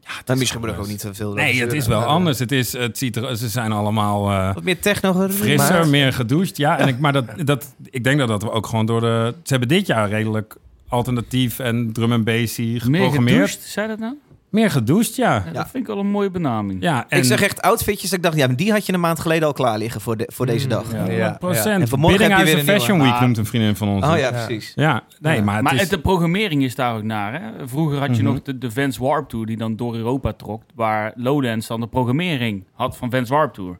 [0.00, 1.32] Ja, dan misschien moet ook niet zoveel...
[1.32, 2.38] nee, het is wel anders.
[2.38, 6.12] Het is, het ziet er, ze zijn allemaal eh, Wat meer techno frisser, maar- meer
[6.12, 6.56] gedoucht.
[6.56, 9.34] Ja, en ik, maar dat, dat, ik denk dat dat we ook gewoon door de...
[9.42, 10.56] Ze hebben dit jaar redelijk
[10.88, 13.50] alternatief en drum en bassy Meer geprogrammeerd.
[13.50, 14.14] gedoucht, zei dat nou?
[14.50, 15.42] Meer gedoucht, ja.
[15.46, 16.82] Ja, Dat vind ik wel een mooie benaming.
[16.82, 19.00] Ja, en, Ik zeg echt outfitjes dat ik dacht, ja, maar die had je een
[19.00, 20.92] maand geleden al klaar liggen voor, de, voor deze dag.
[20.92, 21.64] Ja, Ja, 100%.
[21.64, 21.64] ja.
[21.70, 22.80] En vanmorgen heb je weer en een nieuwe.
[22.80, 23.20] Fashion Week Ah.
[23.20, 24.04] noemt een vriendin van ons.
[24.04, 24.30] Oh ja, Ja.
[24.30, 24.72] precies.
[24.74, 25.88] Ja, nee, maar het maar is...
[25.88, 27.32] de programmering is daar ook naar.
[27.42, 27.68] Hè?
[27.68, 28.32] Vroeger had je Mhm.
[28.32, 30.62] nog de, de Vans Warp Tour die dan door Europa trok.
[30.74, 33.78] Waar Lowlands dan de programmering had van Vans Warp Tour.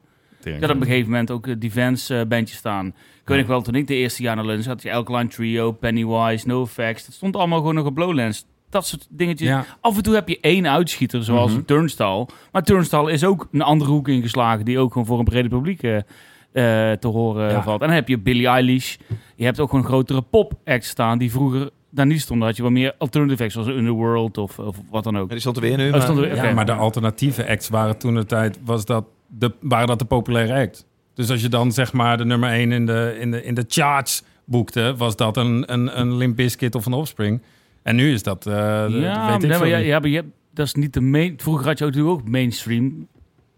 [0.60, 2.86] Had op een gegeven moment ook eh, Defense eh, bandjes staan.
[2.86, 2.94] Ik
[3.34, 6.46] weet nog wel, toen ik de eerste jaar naar Lens had je Alkaline Trio, Pennywise,
[6.46, 7.06] NoFX.
[7.06, 8.44] Dat stond allemaal gewoon nog op Lowlands.
[8.70, 9.48] Dat soort dingetjes.
[9.48, 9.64] Ja.
[9.80, 11.52] Af en toe heb je één uitschieter, zoals.
[11.66, 12.26] Turnstile.
[12.52, 14.64] Maar Turnstile is ook een andere hoek ingeslagen...
[14.64, 17.62] die ook gewoon voor een brede publiek eh, eh, te horen Ja.
[17.62, 17.80] valt.
[17.80, 18.96] En dan heb je Billie Eilish.
[19.36, 21.18] Je hebt ook gewoon grotere pop-acts staan...
[21.18, 22.46] die vroeger daar niet stonden.
[22.46, 25.30] Had je wel meer alternative acts, zoals Underworld of, of wat dan ook.
[25.30, 25.86] Die stond er weer nu.
[25.86, 28.84] Oh, maar- stond er weer- Ja, maar de alternatieve acts waren toen de tijd, was
[28.84, 30.86] dat de, waren dat de populaire act.
[31.14, 33.64] Dus als je dan zeg maar de nummer 1 in de, in de, in de
[33.68, 37.42] charts boekte, was dat een, een, een Limp Bizkit of een Offspring.
[37.88, 40.66] En nu is dat, eh ja, weet ik nee, maar ja, maar je hebt, dat
[40.66, 41.34] is niet de main.
[41.36, 43.06] Vroeger had je ook natuurlijk ook mainstream.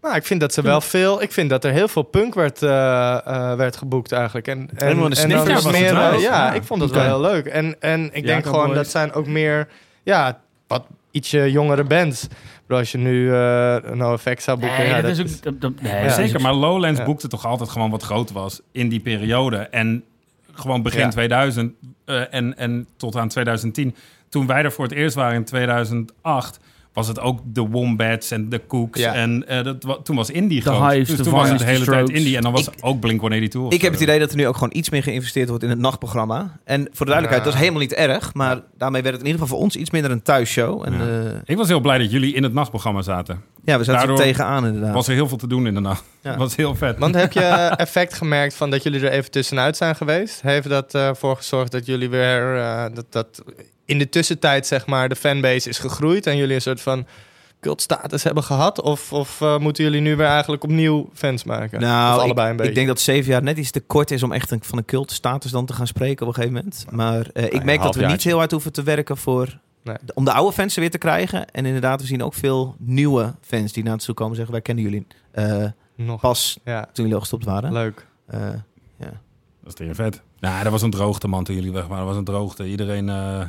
[0.01, 1.21] Nou, ik vind dat ze wel veel.
[1.21, 4.47] Ik vind dat er heel veel punk werd, eh, eh, werd geboekt eigenlijk.
[4.47, 6.53] En, en, en dan was het meer, ja, Ja.
[6.53, 7.45] ik vond het wel heel leuk.
[7.45, 8.77] En, en ik denk gewoon Boys.
[8.77, 9.67] dat zijn ook meer,
[10.03, 12.27] ja, wat ietsje jongere bands.
[12.67, 15.25] Bro, als je nu eh No Effect zou boeken, Nee, ja, dat, dat is ook.
[15.25, 17.05] is- Dat, dat- nee, Ja, dat is Zeker, maar Lowlands Ja.
[17.05, 19.57] boekte toch altijd gewoon wat groot was in die periode.
[19.57, 20.03] En
[20.53, 21.07] gewoon begin Ja.
[21.09, 21.73] 2000
[22.05, 23.95] eh, en, en tot aan 2010.
[24.31, 26.59] Toen wij er voor het eerst waren in 2008,
[26.93, 28.99] was het ook de Wombats en de Cooks.
[28.99, 29.13] Ja.
[29.13, 30.91] En eh, dat, toen was indie The groot.
[30.91, 32.35] Hives, dus The toen was het de hele tijd indie.
[32.35, 34.69] En dan was ook Blink-182 of Ik heb het idee dat er nu ook gewoon
[34.73, 36.59] iets meer geïnvesteerd wordt in het nachtprogramma.
[36.63, 37.43] En voor de duidelijkheid, Ja.
[37.43, 38.33] dat is helemaal niet erg.
[38.33, 40.83] Maar daarmee werd het in ieder geval voor ons iets minder een thuisshow.
[40.85, 41.29] En Ja.
[41.29, 43.41] ja, Ik was heel blij dat jullie in het nachtprogramma zaten.
[43.63, 44.89] ja we zaten er tegenaan inderdaad.
[44.89, 46.03] Er was er heel veel te doen in de nacht.
[46.21, 46.29] Ja.
[46.29, 46.97] Het was heel vet.
[46.97, 47.41] Want heb je
[47.85, 50.41] effect gemerkt van dat jullie er even tussenuit zijn geweest?
[50.41, 53.43] Heeft dat ervoor gezorgd dat jullie weer, eh, dat, dat
[53.91, 57.05] in de tussentijd zeg maar de fanbase is gegroeid en jullie een soort van
[57.59, 58.81] cultstatus hebben gehad?
[58.81, 61.79] Of, of eh, moeten jullie nu weer eigenlijk opnieuw fans maken?
[61.79, 62.69] Nou, of allebei ik, een beetje?
[62.71, 64.85] ik denk dat zeven jaar net iets te kort is om echt een, van een
[64.85, 66.85] cultstatus dan te gaan spreken op een gegeven moment.
[66.91, 69.95] Maar eh, ik een merk dat we niet heel hard hoeven te werken voor, Nee.
[70.05, 71.49] de- om de oude fans er weer te krijgen.
[71.51, 74.53] En inderdaad, we zien ook veel nieuwe fans die naar ons toe komen en zeggen,
[74.53, 76.21] wij kennen jullie eh, Nog.
[76.21, 77.73] pas Ja, toen jullie al gestopt waren.
[77.73, 78.05] leuk.
[78.27, 78.39] Eh,
[79.63, 80.21] Dat is tegen vet.
[80.39, 81.97] Nou, dat was een droogte, man, toen jullie weg waren.
[81.97, 82.67] Dat was een droogte.
[82.67, 83.41] Iedereen, eh,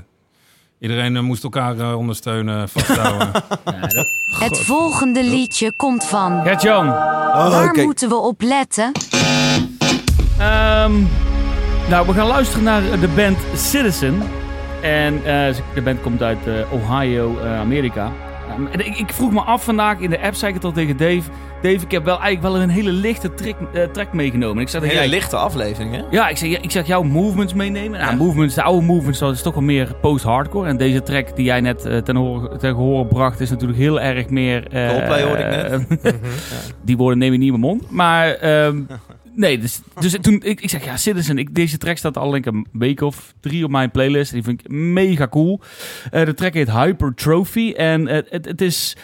[0.82, 3.30] iedereen eh, moest elkaar eh, ondersteunen, vasthouden.
[3.64, 6.42] Ja, dat- Het volgende liedje komt van.
[6.42, 6.88] Gert-Jan.
[6.88, 8.92] oh, Waar moeten we op letten?
[10.38, 10.92] Ehm,
[11.88, 14.22] nou, we gaan luisteren naar de band Citizen.
[14.82, 18.12] En eh, de band komt uit eh, Ohio, eh, Amerika.
[18.50, 20.72] Ehm, en ik, ik vroeg me af vandaag in de app, zei ik het al
[20.72, 21.22] tegen Dave.
[21.62, 24.62] Dave, ik heb wel eigenlijk wel een hele lichte track, eh, track meegenomen.
[24.62, 26.02] Ik zei Een hele jij- lichte aflevering, hè?
[26.10, 27.98] Ja, ik zeg, ik zeg jouw movements meenemen.
[28.00, 28.16] Nou, Ja.
[28.16, 30.68] movements, de oude movements, dat is toch wel meer post-hardcore.
[30.68, 34.28] En deze track die jij net eh, ten, horen, ten bracht, is natuurlijk heel erg
[34.28, 34.66] meer...
[34.68, 35.48] eh, Coldplay hoorde ik
[35.88, 36.00] net.
[36.02, 36.12] eh,
[36.84, 37.90] die woorden neem ik niet in mijn mond.
[37.90, 38.80] Maar ehm,
[39.34, 42.46] nee, dus, dus toen ik, ik zeg ja, Citizen, ik, deze track staat al denk
[42.46, 44.32] ik een week of drie op mijn playlist.
[44.32, 45.60] Die vind ik mega cool.
[46.10, 48.96] Eh, de track heet Hypertrophy en eh, het, het is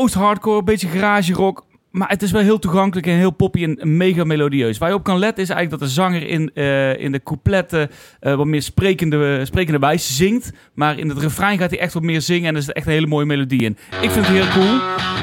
[0.00, 1.64] post-hardcore, een beetje garage rock.
[1.90, 4.78] Maar het is wel heel toegankelijk en heel poppy en mega melodieus.
[4.78, 7.90] Waar je op kan letten is eigenlijk dat de zanger in, eh, in de coupletten
[8.20, 10.52] eh, wat meer sprekende, sprekende wijze zingt.
[10.74, 12.92] Maar in het refrein gaat hij echt wat meer zingen en er is echt een
[12.92, 13.76] hele mooie melodie in.
[14.00, 14.80] Ik vind het heel cool.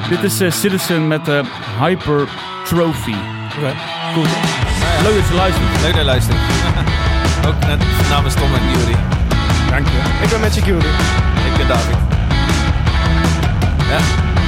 [0.10, 1.46] Dit is eh, Citizen met eh
[1.80, 3.16] Hypertrophy.
[4.14, 4.26] Cool.
[5.04, 5.82] Leuk dat je luistert.
[5.82, 6.42] Leuk naar luisteren.
[7.48, 8.98] ook net namens Tom en Jury.
[9.70, 10.24] Dank je.
[10.24, 10.90] Ik ben met je Curie.
[11.52, 11.96] Ik ben David.
[13.90, 14.40] Ja.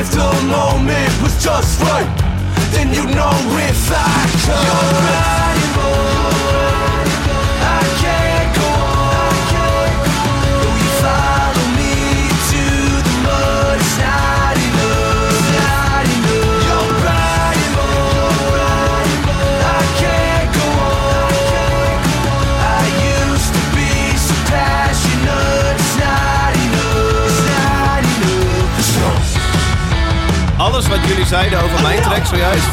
[0.00, 2.08] If the moment was just right,
[2.72, 3.36] then you know
[3.68, 5.74] if I come.
[5.74, 6.09] You're on.
[30.80, 32.68] Alles wat jullie zeiden over mijn track zojuist,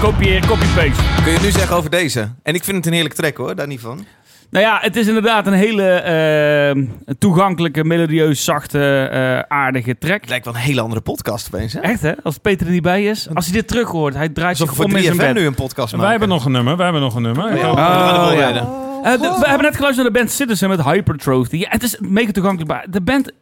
[0.00, 1.02] Kopieer, copy-paste.
[1.22, 2.28] kun je nu zeggen over deze.
[2.42, 4.04] En ik vind het een heerlijke track hoor, daar niet van.
[4.50, 6.82] Nou ja, het is inderdaad een hele eh,
[7.18, 10.20] toegankelijke, melodieus, zachte, eh, aardige track.
[10.20, 11.72] Het lijkt wel een hele andere podcast opeens.
[11.72, 11.80] Hè?
[11.80, 12.12] Echt hè?
[12.22, 13.28] Als Peter er niet bij is.
[13.34, 15.32] Als hij dit terug hoort, hij draait Alsof zich we om voor in zijn 3FM
[15.34, 15.42] bed.
[15.42, 16.00] nu een podcast maken.
[16.00, 17.56] Wij hebben nog een nummer, wij hebben nog een nummer.
[17.56, 18.30] Ja, we Oh, ja.
[18.34, 18.62] rijden.
[19.02, 21.56] Eh, de- we hebben net geluisterd naar de band Citizen met Hypertrophy.
[21.56, 22.70] Ja, het is mega toegankelijk.
[22.70, 23.32] maar De band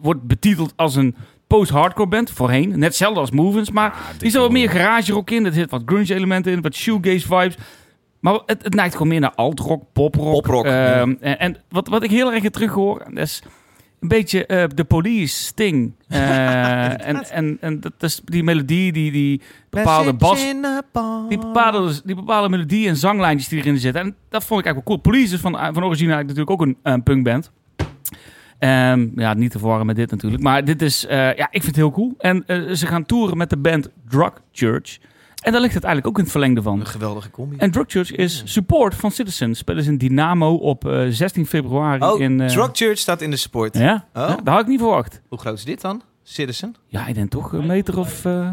[0.00, 1.16] wordt betiteld als een
[1.58, 2.68] post-hardcore band voorheen.
[2.68, 5.46] Net hetzelfde als Movens, maar die zit wat meer garage rock in.
[5.46, 7.56] Er zit wat grunge elementen in, wat shoegaze vibes.
[8.20, 10.32] Maar het, het neigt gewoon meer naar alt-rock, pop-rock.
[10.32, 11.16] Poprock, Ehm, ja.
[11.20, 13.42] En, en wat, wat ik heel erg terug hoor, dat is
[14.00, 15.92] een beetje eh de police, Sting.
[16.08, 20.40] Eh, en, en, en dat is die melodie, die, die bepaalde bas...
[21.28, 24.02] Die bepaalde, die bepaalde melodie en zanglijntjes die erin zitten.
[24.02, 25.14] En dat vond ik eigenlijk wel cool.
[25.14, 27.52] Police is van, van origine eigenlijk natuurlijk ook een, een punkband.
[28.62, 30.42] Ehm, ja, niet te verwarren met dit natuurlijk.
[30.42, 32.14] Maar dit is, eh, ja, ik vind het heel cool.
[32.18, 34.98] En eh, ze gaan toeren met de band Drug Church.
[35.42, 36.80] En daar ligt het eigenlijk ook in het verlengde van.
[36.80, 37.56] Een geweldige combi.
[37.56, 39.58] En Drug Church is support van Citizens.
[39.58, 42.04] Spelen ze in Dynamo op eh, 16 februari.
[42.04, 43.78] Oh, in, eh, Drug Church staat in de support.
[43.78, 44.28] Ja, Oh.
[44.28, 45.20] ja, dat had ik niet verwacht.
[45.28, 46.02] Hoe groot is dit dan?
[46.22, 46.74] Citizen?
[46.86, 48.24] Ja, ik denk toch een meter of...
[48.24, 48.48] eh,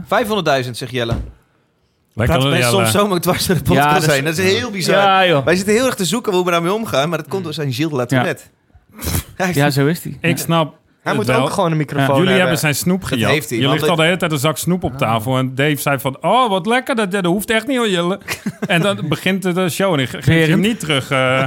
[0.65, 1.15] 500.000, zegt Jelle.
[2.13, 2.71] Lekker, dat wij Jelle.
[2.71, 4.23] soms zomaar dwars door de podcast Ja, dat is- zijn.
[4.23, 4.95] Dat is heel bizar.
[4.95, 5.45] Ja, joh.
[5.45, 7.73] Wij zitten heel erg te zoeken hoe we daarmee omgaan, maar dat komt door zijn
[7.73, 8.43] Gilles de la Tourette.
[8.43, 8.51] Hij-
[9.53, 10.17] Ja, zo is die.
[10.21, 10.67] Ik snap
[11.01, 11.41] Hij het moet wel.
[11.43, 12.39] ook gewoon een microfoon Jullie hebben.
[12.39, 13.31] hebben zijn snoep gejat.
[13.31, 15.37] heeft hij, Je ligt het- al de hele tijd een zak snoep op tafel.
[15.37, 16.95] En Dave zei van, oh, wat lekker.
[16.95, 18.19] Dat, dat hoeft echt niet hoor, Jelle.
[18.67, 19.93] en dan begint de show.
[19.93, 21.45] En ik ge- geef je hem niet terug eh,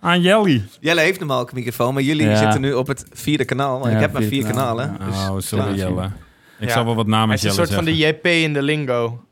[0.00, 0.62] aan Jelly.
[0.80, 2.36] Jelle heeft normaal ook een microfoon, maar jullie Ja.
[2.36, 3.78] zitten nu op het vierde kanaal.
[3.78, 4.76] Maar Ja, ik heb maar vier kanaal.
[4.76, 4.96] kanalen.
[5.06, 5.74] Dus Oh, sorry.
[5.76, 6.10] Jelle.
[6.58, 6.74] Ik Ja.
[6.74, 9.23] zal wel wat Hij namens is een Jelle soort van de JP in de lingo.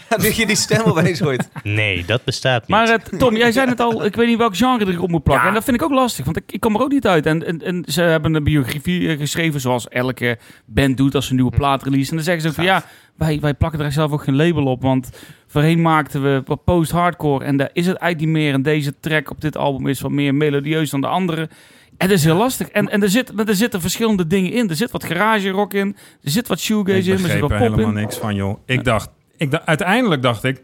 [0.22, 1.48] nu je die stem opeens hoort.
[1.62, 2.68] Nee, dat bestaat niet.
[2.68, 5.44] Maar Tom, jij zei het al, ik weet niet welk genre erop moet plakken.
[5.44, 5.48] Ja.
[5.48, 7.26] En dat vind ik ook lastig, want ik, ik kom er ook niet uit.
[7.26, 11.30] En, en, en ze hebben een biografie eh, geschreven, zoals elke band doet als ze
[11.30, 12.10] een nieuwe plaat release.
[12.10, 12.84] En dan zeggen ze ook van, ja,
[13.16, 14.82] wij, wij plakken er zelf ook geen label op.
[14.82, 15.10] Want
[15.46, 18.54] voorheen maakten we wat post-hardcore en daar is het eigenlijk niet meer.
[18.54, 21.48] En deze track op dit album is wat meer melodieus dan de andere.
[21.96, 22.68] En dat is heel lastig.
[22.68, 24.68] En, en er, zit, er zitten verschillende dingen in.
[24.68, 27.50] Er zit wat garage rock in, er zit wat shoegaze in, er zit begreep wat
[27.50, 28.00] er pop helemaal in.
[28.00, 28.58] niks van, joh.
[28.66, 29.10] Ik dacht,
[29.42, 30.62] ik dacht, uiteindelijk dacht ik,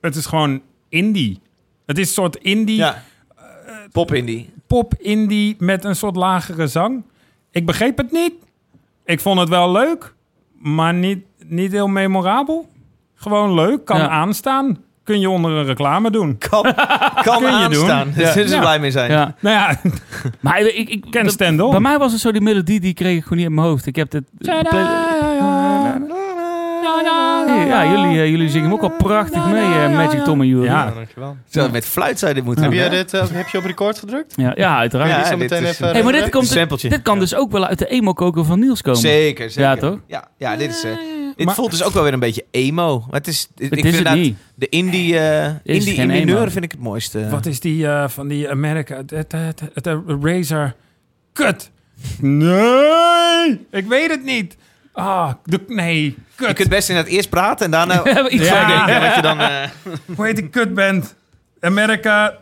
[0.00, 1.40] het is gewoon indie.
[1.86, 3.02] Het is een soort indie, Ja.
[3.92, 4.50] Pop indie.
[4.66, 7.02] pop-indie met een soort lagere zang.
[7.50, 8.32] Ik begreep het niet.
[9.04, 10.14] Ik vond het wel leuk,
[10.58, 12.68] maar niet, niet heel memorabel.
[13.14, 14.08] Gewoon leuk, kan Ja.
[14.08, 14.78] aanstaan.
[15.04, 16.38] Kun je onder een reclame doen.
[16.48, 16.62] Kan,
[17.22, 18.04] kan Kun je aanstaan.
[18.12, 18.22] doen.
[18.22, 19.10] Daar zullen ze blij mee zijn.
[19.10, 19.34] Ja.
[19.40, 19.80] Nou ja,
[20.40, 21.70] Maar ik, ik, Ken stand-on.
[21.70, 23.86] Bij mij was het zo, die melodie die kreeg ik gewoon niet in mijn hoofd.
[23.86, 24.24] Ik heb dit...
[26.82, 30.64] Ja, jullie, eh, jullie zingen hem ook al prachtig mee, eh, Magic Tom en Jury.
[30.64, 30.90] Ja.
[30.94, 31.36] Dankjewel.
[31.50, 32.82] Zo, met fluit zou je dit moeten Heb, doen.
[32.82, 34.32] je dit, eh, heb je op record gedrukt?
[34.36, 35.10] ja, ja, uiteraard.
[35.10, 35.86] Ja, dit meteen is even...
[35.88, 38.82] een- Hey, maar dit, komt, dit kan dus ook wel uit de emo-koker van Niels
[38.82, 39.00] komen.
[39.00, 39.62] Zeker, zeker.
[39.70, 39.98] Ja, toch?
[40.06, 40.84] Ja, ja dit is...
[40.84, 40.90] eh,
[41.36, 42.98] dit Maar- voelt dus ook wel weer een beetje emo.
[43.10, 44.36] Maar het is, ik vind het niet.
[44.54, 47.28] De indie, eh indie geen in mineur vind ik het mooiste.
[47.28, 49.02] wat is die eh, van die Amerika?
[49.06, 49.34] Het,
[50.22, 50.74] Razer.
[51.32, 51.70] Kut.
[52.20, 54.56] Nee, ik weet het niet.
[54.92, 56.52] Ah, de, nee, Je kut.
[56.52, 58.66] kunt best inderdaad eerst praten en daarna Iets Ja.
[58.86, 59.40] denken wat je dan...
[59.40, 59.62] eh
[60.16, 61.14] Hoe heet die kutband?
[61.60, 62.34] Amerika.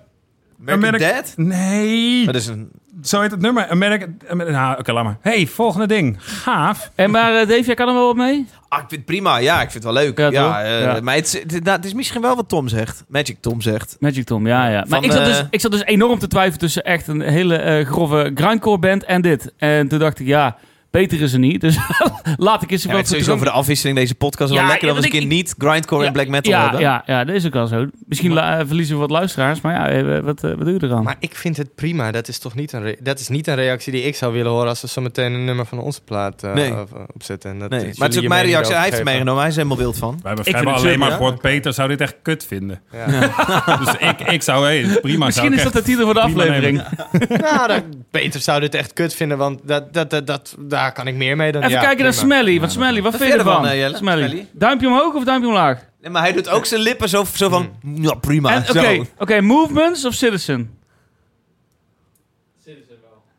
[0.66, 1.32] American Dad?
[1.36, 2.26] Nee.
[2.26, 2.70] Dat is een...
[3.03, 3.68] Zo heet het nummer.
[3.68, 4.07] Amerika.
[4.28, 5.16] Amer- nou, oké, laat maar.
[5.20, 6.16] hey, volgende ding.
[6.20, 6.90] Gaaf.
[6.94, 8.46] En maar eh, Dave, jij kan er wel wat mee?
[8.68, 9.36] Ah, ik vind het prima.
[9.38, 10.18] Ja, ik vind het wel leuk.
[10.18, 11.01] Ja, Ja, eh, Ja.
[11.01, 13.05] Maar het, is- het, nou, het is misschien wel wat Tom zegt.
[13.09, 13.96] Magic Tom zegt.
[14.01, 14.78] Magic Tom, ja, ja.
[14.78, 17.57] Maar Van, ik zat, dus, ik zat dus enorm te twijfelen tussen echt een hele
[17.57, 19.53] eh, grove grindcore band en dit.
[19.57, 20.57] En toen dacht ik, ja,
[20.91, 21.61] beter is er niet.
[21.61, 21.78] Dus
[22.36, 24.66] laat ik eens Ja, wat het is sowieso voor de afwisseling deze podcast wel Ja,
[24.68, 26.80] lekker ja, dat we een keer niet grindcore en black metal ja, hebben.
[26.80, 27.86] Ja, ja, dat is ook wel zo.
[28.07, 31.03] Misschien eh, verliezen we wat luisteraars, maar ja, eh, wat, eh, wat doe je eraan?
[31.03, 32.11] Maar ik vind het prima.
[32.11, 34.51] Dat is toch niet een, re- dat is niet een reactie die ik zou willen
[34.53, 36.74] horen als we zo meteen een nummer van onze plaat Nee.
[37.14, 37.51] opzetten.
[37.51, 38.74] En dat, Nee, maar het is ook mijn reactie.
[38.74, 39.41] Hij heeft het meegenomen.
[39.41, 40.20] Hij is helemaal wild van.
[40.22, 41.41] We hebben alleen maar gehoord.
[41.41, 42.80] Peter zou dit echt kut vinden.
[43.84, 45.24] Dus ik, ik zou, hey, prima.
[45.24, 46.82] Misschien zou is dat de titel voor de aflevering.
[47.28, 51.07] nou, dat, Peter zou dit echt kut vinden, want dat, dat, dat, dat, daar kan
[51.07, 52.35] ik meer mee dan Even ja, kijken naar prima.
[52.35, 52.61] Smelly.
[52.61, 53.55] Wat Smelly, wat Wat vind je ervan?
[53.55, 53.97] ervan, eh, Jelle?
[53.97, 54.28] Smelly.
[54.28, 54.47] Smelly?
[54.53, 55.78] Duimpje omhoog of duimpje omlaag?
[56.01, 57.70] Nee, maar hij doet ook zijn lippen zo, zo van...
[57.95, 58.62] Ja, prima.
[58.68, 60.78] Oké, oké, Movements of Citizen?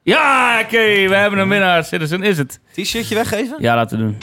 [0.04, 1.84] Ja, oké, we hebben een winnaar.
[1.84, 2.60] Citizen is het.
[2.74, 3.56] T-shirtje weggeven?
[3.60, 4.18] Ja, laten we doen.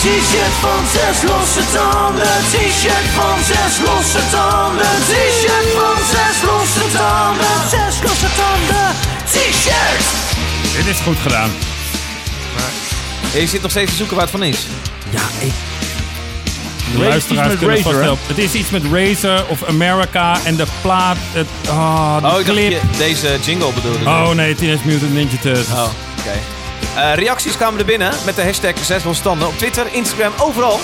[0.00, 2.34] T-shirt van zes losse tanden.
[2.52, 4.94] T-shirt van zes losse tanden.
[5.10, 7.68] T-shirt van zes losse tanden.
[7.68, 8.86] Zes losse tanden.
[9.24, 10.06] T-shirt.
[10.76, 11.73] Dit is goed gedaan.
[13.34, 14.66] En je zit nog steeds te zoeken waar het van is.
[15.10, 15.52] Ja, ik...
[16.92, 20.64] De Race luisteraars kunnen vast wel- Het is iets met Razer of America en de
[20.80, 21.16] plaat...
[21.32, 24.04] Het, oh, de Oh, ik dacht je deze jingle bedoelde.
[24.04, 25.66] Oh nee, Teenage Mutant Ninja Turtles.
[25.66, 26.38] Oh, oké.
[27.00, 30.80] Eh, reacties kwamen er binnen met de hashtag 6 standen op Twitter, Instagram, overal.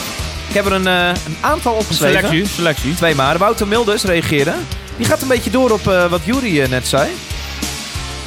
[0.48, 2.16] Ik heb er een, eh, een aantal opgeschreven.
[2.20, 2.94] Selectie, selectie.
[2.94, 3.38] Twee maar.
[3.38, 4.54] Wouter Milders reageerde.
[4.96, 7.10] Die gaat een beetje door op eh, wat Jury net zei.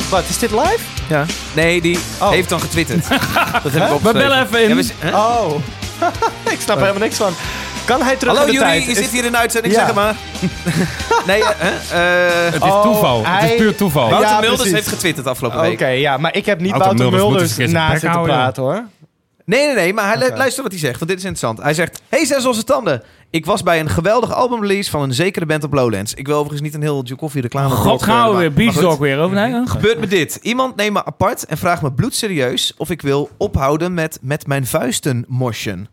[0.10, 0.93] Wat, is dit live?
[1.08, 1.26] Ja.
[1.54, 2.30] Nee, die Oh.
[2.30, 3.08] heeft dan getwitterd.
[3.64, 4.70] dat heb ik We bellen even in.
[4.70, 5.16] Ja, we?
[5.18, 5.56] Oh.
[6.54, 7.34] ik snap er helemaal niks van.
[7.86, 8.84] Kan hij terug Hallo in de Jury, tijd?
[8.86, 9.80] je Is- zit hier in de uitzending, Ja.
[9.80, 10.16] zeg het maar.
[11.28, 11.70] nee, eh, hè?
[12.46, 13.26] Eh, Het is Oh, toeval.
[13.26, 14.10] Het is puur toeval.
[14.10, 14.72] Wouter Ja, precies.
[14.72, 16.00] heeft getwitterd afgelopen Oké, week.
[16.00, 18.84] ja, maar ik heb niet Wouter Wouter, Mulders Mulders bek zitten praten, hoor.
[19.46, 21.62] Nee, nee, nee, maar hij luister wat hij zegt, want dit is interessant.
[21.62, 23.04] Hij zegt, hey zes losse tanden.
[23.30, 26.14] Ik was bij een geweldige albumrelease van een zekere band op Lowlands.
[26.14, 28.54] Ik wil overigens niet een heel Joe Coffee reclame God, gaan we weer.
[28.54, 28.76] Beach.
[28.76, 29.36] Dog weer over.
[29.36, 30.40] Nee, Gebeurt me dit.
[30.42, 34.66] Iemand neemt me apart en vraagt me bloedserieus of ik wil ophouden met met mijn
[34.66, 35.88] vuisten mosjen.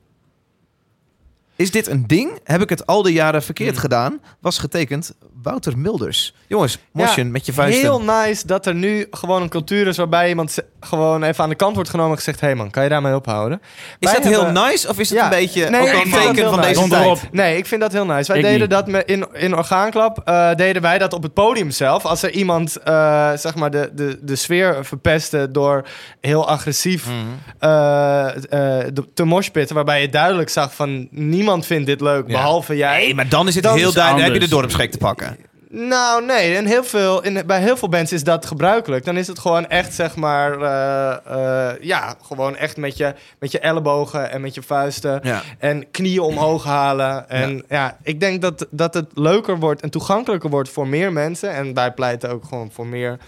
[1.61, 2.39] Is dit een ding?
[2.45, 3.79] Heb ik het al die jaren verkeerd Hmm.
[3.81, 4.21] gedaan?
[4.41, 6.35] Was getekend Wouter Milders.
[6.47, 7.83] Jongens, Ja, met je vuisten.
[7.83, 11.55] Heel nice dat er nu gewoon een cultuur is waarbij iemand gewoon even aan de
[11.55, 13.61] kant wordt genomen en gezegd: hé hey man, kan je daarmee ophouden?
[13.99, 15.25] Is Wij dat heel nice of is het Ja.
[15.25, 16.69] een beetje Nee, ook een teken van nice.
[16.81, 17.33] deze tijd?
[17.33, 18.27] Nee, ik vind dat heel nice.
[18.33, 18.71] Wij Ik deden niet.
[18.71, 20.19] dat met in, in Orgaanklap.
[20.25, 22.05] eh, deden wij dat op het podium zelf.
[22.05, 25.85] Als er iemand eh, zeg maar de, de, de sfeer verpestte door
[26.21, 27.15] heel agressief Mhm.
[27.59, 29.75] eh, eh, te moshpitten.
[29.75, 32.33] Waarbij je duidelijk zag van niemand vindt dit leuk, Ja.
[32.33, 32.99] behalve jij.
[32.99, 34.25] Nee, maar dan is het Dan heel is duidelijk.
[34.25, 34.73] Dan heb je de anders.
[34.73, 35.37] dorpsgek te pakken.
[35.73, 36.57] Nou, nee.
[36.57, 39.05] En heel veel, in, bij heel veel bands is dat gebruikelijk.
[39.05, 40.61] Dan is het gewoon echt, zeg maar...
[40.61, 45.21] eh, eh, ja, gewoon echt met je, met je ellebogen en met je vuisten.
[45.23, 45.43] Ja.
[45.59, 47.29] En knieën omhoog halen.
[47.29, 51.51] En ja, ik denk dat, dat het leuker wordt en toegankelijker wordt voor meer mensen.
[51.55, 53.19] En wij pleiten ook gewoon voor meer...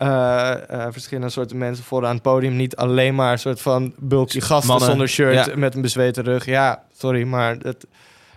[0.00, 2.56] eh, eh, verschillende soorten mensen voor aan het podium.
[2.56, 5.56] Niet alleen maar een soort van bulky gasten Mannen, zonder shirt ja.
[5.56, 6.44] met een bezweten rug.
[6.44, 7.86] Ja, sorry, maar het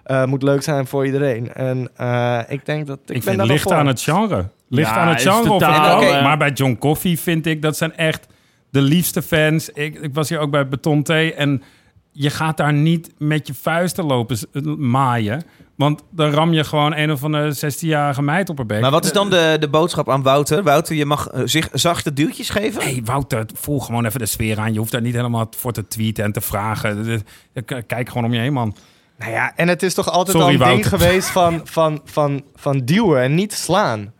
[0.03, 1.53] eh, moet leuk zijn voor iedereen.
[1.53, 4.47] En eh, ik denk dat ik, Ik, ben vind ligt aan het genre.
[4.67, 7.95] Ligt Ja, aan het genre of totaal, Maar bij John Coffee vind ik dat zijn
[7.95, 8.27] echt
[8.69, 9.69] de liefste fans.
[9.69, 11.63] Ik, ik was hier ook bij Beton T en
[12.11, 14.37] je gaat daar niet met je vuisten lopen
[14.89, 15.43] maaien.
[15.75, 18.81] Want dan ram je gewoon een of andere 16-jarige meid op haar bek.
[18.81, 20.63] Maar wat is dan de, de boodschap aan Wouter?
[20.63, 22.81] Wouter, je mag eh, zich zachte duwtjes geven?
[22.81, 24.73] Hey Wouter, voel gewoon even de sfeer aan.
[24.73, 27.23] Je hoeft daar niet helemaal voor te tweeten en te vragen.
[27.87, 28.75] Kijk gewoon om je heen, man.
[29.17, 32.43] Nou ja, en het is toch altijd Sorry, al een ding geweest van, van, van,
[32.55, 34.13] van duwen en niet slaan.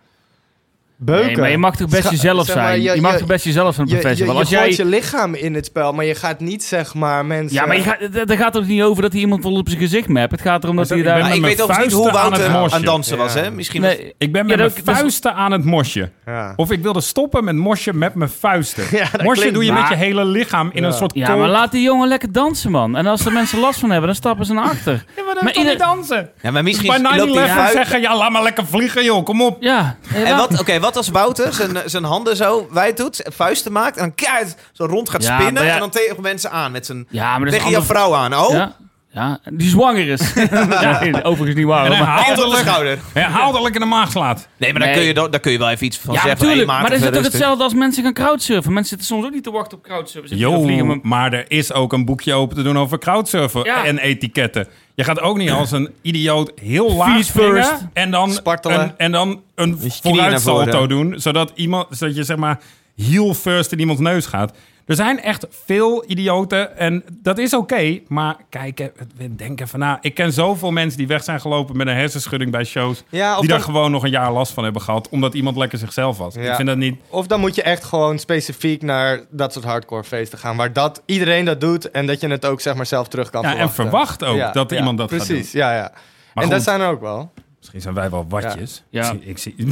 [1.06, 1.28] Beuken.
[1.28, 2.82] Nee, maar je mag toch best Scha- jezelf zeg maar, zijn.
[2.82, 4.72] je- Je, mag je- toch best jezelf zijn op Je, Als jij...
[4.72, 7.56] je lichaam in het spel, maar je gaat niet zeg maar mensen...
[7.58, 9.82] Ja, maar je gaat, daar gaat het niet over dat hij iemand vol op zijn
[9.82, 10.32] gezicht mapt.
[10.32, 11.18] Het gaat erom dat hij daar...
[11.18, 12.80] ik weet mijn overigens niet hoe vuisten aan Wouter het aan, mosje.
[12.82, 13.42] dansen was, Ja.
[13.42, 13.52] hè?
[13.52, 16.10] Misschien was- Nee, Ik ben Ja, met dat- mijn vuisten aan het mosje.
[16.26, 16.54] Ja.
[16.56, 18.84] Of ik wilde stoppen met mosje met mijn vuisten.
[18.92, 20.88] Ja, mosje klinkt- doe je met je hele lichaam in Ja.
[20.88, 22.96] een soort Ja, maar laat die jongen lekker dansen, man.
[22.98, 24.92] En als er mensen last van hebben, dan stappen ze naar achter.
[25.16, 26.30] Ja, maar dan Maar ieder- dansen.
[26.42, 29.24] Ja, maar misschien Bij loopt 9-11 hij vuist- zeggen, ja, laat maar lekker vliegen, joh.
[29.26, 29.58] Kom op.
[29.60, 29.98] Ja.
[30.14, 34.02] En wat, oké, wat als Wouter zijn, zijn handen zo wijd doet, vuisten maakt en
[34.02, 36.86] dan keihard zo rond gaat Ja, spinnen maar ja- en dan tegen mensen aan met
[36.86, 38.36] zijn Ja, maar dat is tegen een jouw ander- vrouw aan.
[38.46, 38.76] Oh, Ja,
[39.12, 40.34] ja, die zwanger is.
[40.34, 41.86] ja, overigens niet waar.
[41.86, 42.98] En hoor, hij maar- hand op de herhaaldelijk, schouder.
[43.14, 44.48] herhaaldelijk in de maag slaat.
[44.58, 44.98] Nee, maar dan, Nee.
[44.98, 46.40] Kun je, dan, dan kun je wel even iets van Ja, zeggen.
[46.40, 46.68] natuurlijk.
[46.68, 48.74] Maar dat is Maarten, toch hetzelfde als mensen gaan crowdsurfen.
[48.74, 50.30] Mensen zitten soms ook niet te wachten op crowdsurfen.
[50.30, 52.98] Zitten te Jo, vliegen met- maar er is ook een boekje open te doen over
[53.00, 53.86] crowdsurfen Ja.
[53.86, 54.68] en etiketten.
[54.96, 57.86] Je gaat ook niet als een idioot heel laag Feet springen first.
[57.94, 58.80] en dan Spartelen.
[58.80, 62.60] een, en dan een vooruitsalto doen, zodat, iemand, zodat je zeg maar
[62.96, 64.54] heel first in iemands neus gaat.
[64.86, 68.88] Er zijn echt veel idioten en dat is oké, maar kijk, eh,
[69.32, 69.98] denk even na.
[70.02, 73.48] Ik ken zoveel mensen die weg zijn gelopen met een hersenschudding bij shows, Ja, die
[73.48, 76.34] dan- daar gewoon nog een jaar last van hebben gehad, omdat iemand lekker zichzelf was.
[76.36, 76.50] Ja.
[76.50, 76.96] Ik vind dat niet...
[77.10, 80.56] Of dan moet je echt gewoon specifiek naar dat soort hardcore feesten gaan.
[80.56, 83.42] Waar dat, iedereen dat doet en dat je het ook zeg maar zelf terug kan
[83.42, 85.62] Ja, en verwacht ook Ja, dat ja, iemand dat gaat Precies, doen.
[85.62, 85.92] ja, ja.
[86.34, 87.34] Maar en dat zijn er ook wel.
[87.60, 88.84] Misschien zijn wij wel watjes.
[88.90, 89.12] Ja.
[89.12, 89.68] Ik zie, ik zie,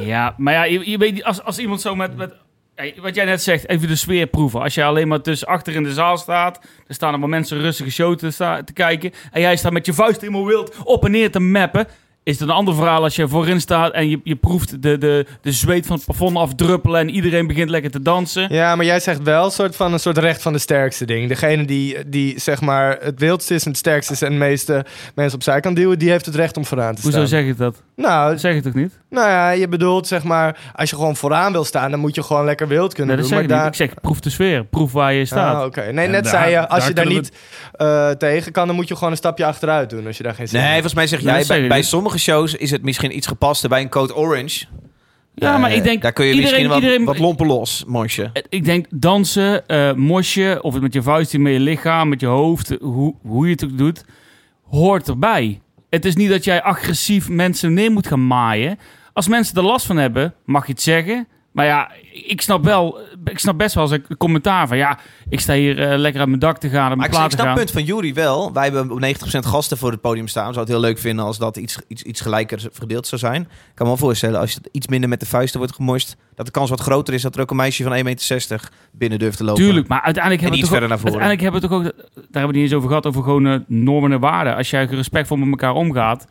[0.00, 2.32] Ja, maar ja, je, je weet, als, als iemand zo met, met...
[3.00, 4.60] Wat jij net zegt, even de sfeer proeven.
[4.60, 6.60] Als jij alleen maar tussen achter in de zaal staat...
[6.86, 9.12] er staan allemaal mensen rustige show te, te kijken...
[9.32, 11.86] en jij staat met je vuist helemaal wild op en neer te mappen...
[12.26, 15.26] is het een ander verhaal als je voorin staat en je, je proeft de, de,
[15.40, 18.54] de zweet van het plafond afdruppelen en iedereen begint lekker te dansen.
[18.54, 21.28] Ja, maar jij zegt wel een soort van een soort recht van de sterkste ding.
[21.28, 24.84] Degene die, die zeg maar het wildste is en het sterkste is en de meeste
[25.14, 27.28] mensen opzij kan duwen, die heeft het recht om vooraan te Hoezo staan.
[27.28, 27.82] zeg ik dat?
[27.96, 28.98] Nou, Dat zeg ik toch niet?
[29.10, 32.22] nou ja, je bedoelt zeg maar, als je gewoon vooraan wil staan, dan moet je
[32.22, 33.38] gewoon lekker wild kunnen Nee, dat doen.
[33.38, 33.80] zeg ik maar niet.
[33.80, 34.64] Ik zeg, proef de sfeer.
[34.64, 35.56] Proef waar je staat.
[35.56, 35.80] Ah, oké.
[35.92, 37.32] Nee, En net daar- zei je, als daar je daar niet
[37.72, 40.48] eh, tegen kan, dan moet je gewoon een stapje achteruit doen als je daar geen
[40.48, 40.90] zin Nee, in hebt.
[40.92, 41.86] volgens mij zeg jij, bij, ik bij niet.
[42.18, 43.68] Sommige shows is het misschien iets gepaster.
[43.68, 44.66] Bij een Code Orange.
[45.34, 46.02] Ja, maar eh, ik denk...
[46.02, 48.30] Daar kun je iedereen, misschien wat, iedereen, wat lompen los, monsje.
[48.48, 52.26] Ik denk dansen, eh mosje, of het met je vuist, met je lichaam, met je
[52.26, 54.04] hoofd, hoe, hoe je het ook doet,
[54.68, 55.60] hoort erbij.
[55.90, 58.78] Het is niet dat jij agressief mensen neer moet gaan maaien.
[59.12, 61.28] Als mensen er last van hebben, mag je het zeggen.
[61.56, 64.98] Maar ja, ik snap wel, ik snap best wel als ik een commentaar van ja,
[65.28, 67.54] ik sta hier eh, lekker uit mijn dak te gaan, Maar ik, ik snap het
[67.54, 68.52] punt van Jury wel.
[68.52, 70.52] Wij hebben op 90% gasten voor het podium staan.
[70.52, 73.42] Zouden het heel leuk vinden als dat iets, iets, iets gelijker verdeeld zou zijn.
[73.42, 76.16] Ik kan me wel voorstellen, als je iets minder met de vuisten wordt gemorst...
[76.34, 79.18] dat de kans wat groter is dat er ook een meisje van 1,60 meter binnen
[79.18, 79.62] durft te lopen.
[79.62, 81.26] Tuurlijk, maar uiteindelijk En hebben we toch verder ook, naar voren.
[81.26, 83.22] uiteindelijk hebben we het toch ook, daar hebben we het niet eens over gehad, over
[83.22, 84.56] gewoon eh, normen en waarden.
[84.56, 86.26] Als jij respectvol met elkaar omgaat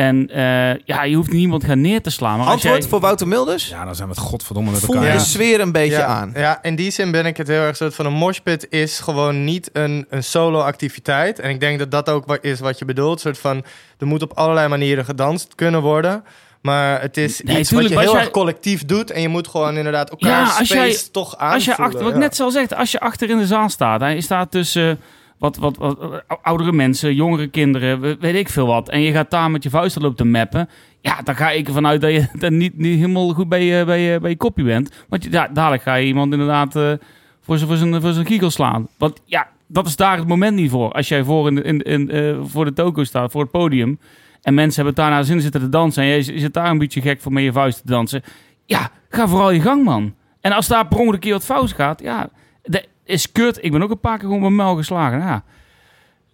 [0.00, 2.36] en eh, ja, je hoeft niemand gaan neer te slaan.
[2.36, 3.68] Maar als Antwoord jij, voor Wouter Milders?
[3.68, 5.12] Ja, dan zijn we het godverdomme met Voel elkaar.
[5.12, 6.32] de sfeer een beetje ja, aan.
[6.34, 9.44] Ja, in die zin ben ik het heel erg soort van een moshpit is gewoon
[9.44, 11.38] niet een, een solo activiteit.
[11.38, 13.20] En ik denk dat dat ook is wat je bedoelt.
[13.20, 13.64] soort van,
[13.98, 16.24] er moet op allerlei manieren gedanst kunnen worden.
[16.60, 19.10] Maar het is Nee, iets tuurlijk, wat je als heel jij- erg collectief doet.
[19.10, 21.54] En je moet gewoon inderdaad elkaar Ja, als space jij- toch aanvoelen.
[21.54, 24.02] Als je achter, wat ik net al zegt, als je achter in de zaal staat
[24.02, 25.00] en je staat tussen
[25.40, 26.08] wat, wat, wat eh,
[26.42, 29.70] oudere mensen, jongere kinderen, we- weet ik veel wat, en je gaat daar met je
[29.70, 30.68] vuisten lopen te mappen,
[31.00, 33.84] ja, dan ga ik ervan uit dat je dan niet, niet helemaal goed bij je,
[33.84, 35.04] bij, je, bij je kopje bent.
[35.08, 36.92] Want dadelijk ga je iemand inderdaad eh,
[37.40, 38.88] voor zijn voor zijn- voor zijn giegel slaan.
[38.98, 40.92] Want ja, dat is daar het moment niet voor.
[40.92, 43.98] Als jij voor, in, de- in, eh, voor de toko staat, voor het podium,
[44.42, 47.00] en mensen hebben daar naar zin zitten te dansen, en jij zit daar een beetje
[47.00, 48.22] gek voor met je vuisten te dansen,
[48.64, 50.14] ja, ga vooral je gang, man.
[50.40, 52.28] En als daar per ongeluk keer wat fout gaat, ja,
[52.62, 53.58] dat is kut.
[53.64, 55.18] Ik ben ook een paar keer gewoon met mel geslagen.
[55.18, 55.42] Ja,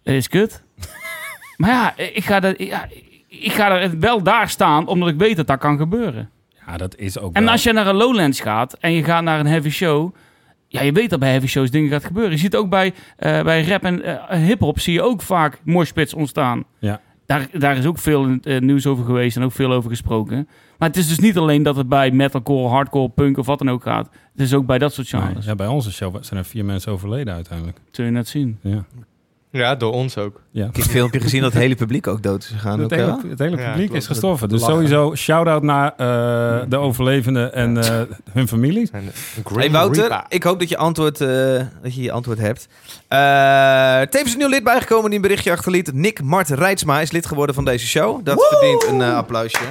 [0.03, 0.63] dat is kut.
[1.57, 2.89] maar ja, ik ga, dat, ja,
[3.29, 6.31] ik ga er wel daar staan, omdat ik weet dat dat kan gebeuren.
[6.67, 9.23] Ja, dat is ook En wel- als je naar een Lowlands gaat en je gaat
[9.23, 10.15] naar een heavy show...
[10.69, 12.33] Ja, je weet dat bij heavy shows dingen gaat gebeuren.
[12.33, 16.15] Je ziet ook bij, eh, bij rap en eh, hip-hop zie je ook vaak moshpits
[16.15, 16.65] ontstaan.
[16.79, 17.01] Ja.
[17.27, 20.49] Daar, daar is ook veel eh, nieuws over geweest en ook veel over gesproken.
[20.79, 23.71] Maar het is dus niet alleen dat het bij metalcore, hardcore, punk of wat dan
[23.71, 24.09] ook gaat.
[24.33, 25.45] Het is ook bij dat soort Nee, genres.
[25.45, 27.79] ja, bij onze show zijn er vier mensen overleden uiteindelijk.
[27.91, 28.59] Zul je net zien.
[28.61, 28.85] Ja.
[29.51, 30.41] Ja, door ons ook.
[30.51, 30.67] Ja.
[30.67, 32.81] Ik heb een filmpje gezien dat het hele publiek ook dood is gegaan.
[32.81, 34.49] Het ook, hele, het hele Ja, publiek is gestorven.
[34.49, 34.75] Dus Lachen.
[34.75, 38.01] sowieso shout-out naar eh, de overlevenden en eh,
[38.33, 38.91] hun families.
[38.91, 39.01] Eh,
[39.55, 40.27] Hey Wouter, Reaper.
[40.29, 41.29] ik hoop dat je, antwoord, eh,
[41.83, 42.69] dat je je antwoord hebt.
[43.09, 45.93] Eh tevens een nieuw lid bijgekomen die een berichtje achterliet.
[45.93, 48.25] Nick Mart Rijtsma is lid geworden van deze show.
[48.25, 49.65] Dat verdient een applausje.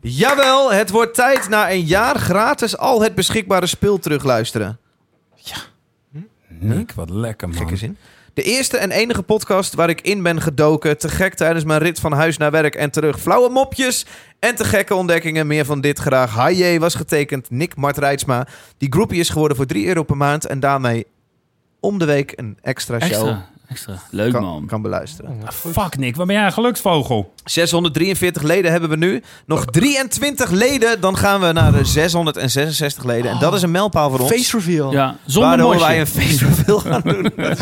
[0.00, 4.78] Jawel, het wordt tijd na een jaar gratis al het beschikbare spul terugluisteren.
[6.62, 7.56] Nick, wat lekker man.
[7.56, 7.96] Gekke zin.
[8.34, 10.98] De eerste en enige podcast waar ik in ben gedoken.
[10.98, 13.20] Te gek tijdens mijn rit van huis naar werk en terug.
[13.20, 14.06] Flauwe mopjes
[14.38, 15.46] en te gekke ontdekkingen.
[15.46, 16.46] Meer van dit graag.
[16.46, 18.46] Hi was getekend Nick Mart Rijtsma.
[18.76, 20.46] Die groepie is geworden voor 3 euro per maand.
[20.46, 21.06] En daarmee
[21.80, 23.94] om de week een extra show Extra, extra.
[24.10, 24.66] Leuk kan, man.
[24.66, 25.40] kan beluisteren.
[25.44, 27.32] Ah, fuck Nick, wat ben jij een geluksvogel?
[27.44, 29.22] 643 leden hebben we nu.
[29.46, 33.30] Nog 23 leden, dan gaan we naar de 666 leden.
[33.30, 34.30] En dat is een mijlpaal voor ons.
[34.30, 34.92] Face reveal.
[34.92, 37.32] Ja, zonder Waardoor wij een face reveal gaan doen.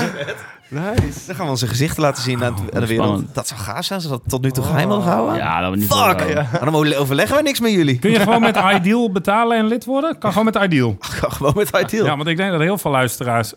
[0.68, 1.26] Nice.
[1.26, 2.90] Dan gaan we onze gezichten laten zien aan, de wereld.
[2.90, 3.34] spannend.
[3.34, 5.36] Dat zou gaaf zijn als we dat tot nu toe geheim hadden gehouden.
[5.36, 6.60] Ja, dat we niet Fuck!
[6.64, 7.98] dan overleggen we niks met jullie.
[7.98, 10.18] Kun je gewoon met Ideal betalen en lid worden?
[10.18, 10.96] Kan gewoon met Ideal.
[11.36, 12.04] Gewoon met Ideal.
[12.04, 13.52] Ja, want ik denk dat heel veel luisteraars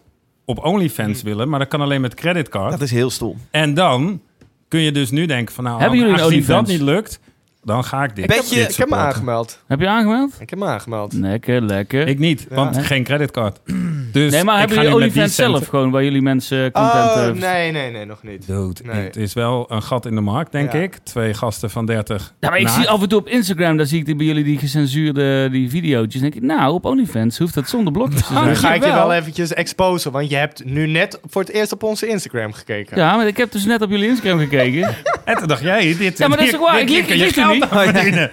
[0.50, 2.72] op OnlyFans willen, maar dat kan alleen met creditcard.
[2.72, 3.38] Dat is heel stom.
[3.52, 4.22] En dan
[4.68, 6.70] kun je dus nu denken van nou, Hebben jullie een aangezien dat OnlyFans?
[6.80, 7.20] niet lukt,
[7.64, 8.26] dan ga ik dit.
[8.26, 9.64] Petje- dit Ik heb me aangemeld.
[9.68, 10.34] Heb je aangemeld?
[10.40, 11.14] Ik heb me aangemeld.
[11.14, 12.08] Lekker, lekker.
[12.08, 12.82] Ik niet, want Ja.
[12.82, 13.60] geen creditcard.
[14.12, 17.10] Dus nee, maar ik hebben jullie OnlyFans zelf gewoon, waar jullie mensen content...
[17.10, 18.48] Oh, nee, nee, nee, nog niet.
[18.48, 19.04] Dude, Nee.
[19.04, 20.80] het is wel een gat in de markt, denk Ja.
[20.80, 20.98] ik.
[21.04, 22.34] Twee gasten van 30.
[22.40, 24.44] Ja, maar ik zie af en toe op Instagram, daar zie ik die- bij jullie
[24.44, 26.08] die gecensuurde die video's.
[26.14, 28.56] denk ik, nou, op OnlyFans hoeft dat zonder blokjes te Nu zijn.
[28.56, 31.84] ga ik je wel eventjes exposen, want je hebt nu net voor het eerst op
[31.84, 32.98] onze Instagram gekeken.
[32.98, 34.90] Ja, maar ik heb dus net op jullie Instagram gekeken.
[35.26, 36.80] En toen dacht jij, dit, Ja, maar dat is toch waar?
[36.82, 37.06] Ik ik
[37.54, 37.66] niet.
[37.70, 38.32] verdienen.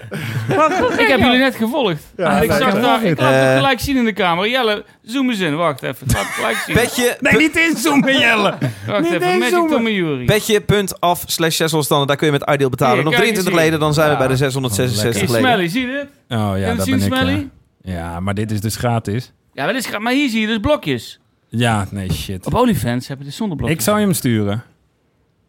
[0.99, 2.03] ik heb jullie net gevolgd.
[2.17, 2.63] Ja, en ik fijn.
[2.63, 3.47] zag daar, ik laat Eh.
[3.49, 4.47] het gelijk zien in de camera.
[4.49, 5.57] Jelle, zoom eens in.
[5.57, 6.07] Wacht even.
[6.07, 6.75] Ik laat het gelijk zien.
[6.75, 8.55] Petje, Nee, niet inzoomen, Jelle.
[8.87, 9.21] Wacht niet even.
[9.27, 9.71] Magic inzoomen.
[9.71, 10.25] Tom en Jury.
[10.25, 12.95] petje.af slash 600 Daar kun je met Ideal betalen.
[12.95, 13.65] Hier, Nog kijk 23 eens hier.
[13.65, 15.49] leden, dan zijn we bij de Oh, 666 Hier, leden.
[15.51, 15.93] Smelly, zie je
[16.29, 16.39] dit?
[16.39, 17.03] Oh ja, dat ben ik.
[17.03, 17.49] Smelly?
[17.83, 17.93] Ja.
[17.95, 19.33] ja, maar dit is dus gratis.
[19.53, 21.21] Ja, maar, dit is, maar hier zie je dus blokjes.
[21.49, 22.47] Ja, nee, shit.
[22.47, 23.79] Op OnlyFans heb je dus zonder blokjes.
[23.79, 24.63] Ik zou je hem sturen.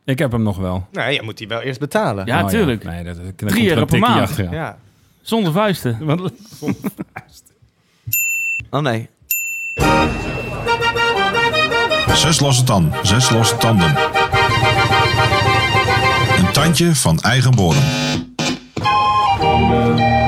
[0.07, 0.87] Ik heb hem nog wel.
[0.91, 2.25] Nee, je moet die wel eerst betalen.
[2.25, 2.83] Ja, Oh tuurlijk.
[2.83, 4.21] Nee, dat, dat, dat Drie euro een per maand.
[4.21, 4.53] achteraan.
[4.53, 4.77] Ja.
[5.21, 5.97] Zonder vuisten.
[6.05, 6.31] Want-
[8.69, 9.09] Oh nee.
[12.15, 13.95] Zes losse tanden, zes losse tanden.
[16.37, 17.81] Een tandje van eigen bodem.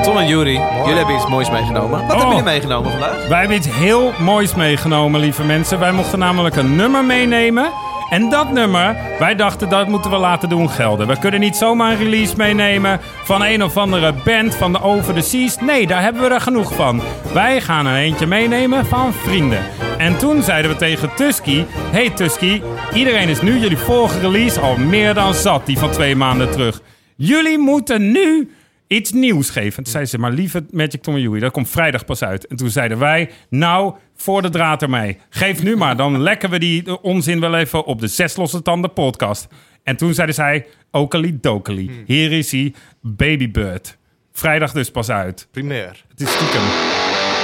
[0.02, 0.50] Tom en Jury,
[0.84, 1.90] jullie hebben iets moois meegenomen.
[2.00, 3.26] Wat hebben jullie meegenomen vandaag?
[3.28, 5.78] Wij hebben iets heel moois meegenomen, lieve mensen.
[5.78, 7.70] Wij mochten namelijk een nummer meenemen.
[8.10, 11.06] En dat nummer, wij dachten dat moeten we laten doen gelden.
[11.06, 15.14] We kunnen niet zomaar een release meenemen van een of andere band van de Over
[15.14, 15.60] the Seas.
[15.60, 17.02] Nee, daar hebben we er genoeg van.
[17.34, 19.62] Wij gaan er eentje meenemen van vrienden.
[19.98, 21.64] En toen zeiden we tegen Tusky...
[21.90, 22.62] Hey Tusky,
[22.94, 26.80] iedereen is nu jullie vorige release al meer dan zat, die van twee maanden terug.
[27.16, 28.50] Jullie moeten nu
[28.90, 29.82] iets nieuws geven.
[29.82, 32.46] Toen zei ze, maar lieve Magic Tom en Joey, dat komt vrijdag pas uit.
[32.46, 35.18] En toen zeiden wij, nou, voor de draad ermee.
[35.28, 38.92] Geef nu maar, dan lekken we die onzin wel even op de Zes Losse Tanden
[38.92, 39.46] podcast.
[39.82, 41.90] En toen zeiden zij, okali dokali.
[42.06, 43.96] Hier is hij, Babybird.
[44.32, 45.48] Vrijdag dus pas uit.
[45.50, 46.04] Primeur.
[46.08, 46.62] Het is stiekem.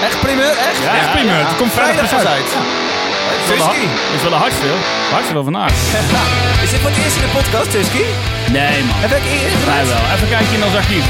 [0.02, 0.50] Echt primeur?
[0.50, 0.82] Echt?
[0.82, 1.48] Ja, echt primeur.
[1.48, 2.85] Het komt vrijdag, Vrijdag pas pas uit.
[3.48, 3.84] Tusky.
[4.16, 4.66] is wel de hardste.
[5.10, 5.72] Hardste wel vandaag.
[6.64, 8.04] Is dit voor het eerst in de podcast, Tusky?
[8.58, 8.96] Nee, man.
[9.04, 10.04] Heb ik eerder Wij wel.
[10.14, 11.04] Even kijken in ons archief.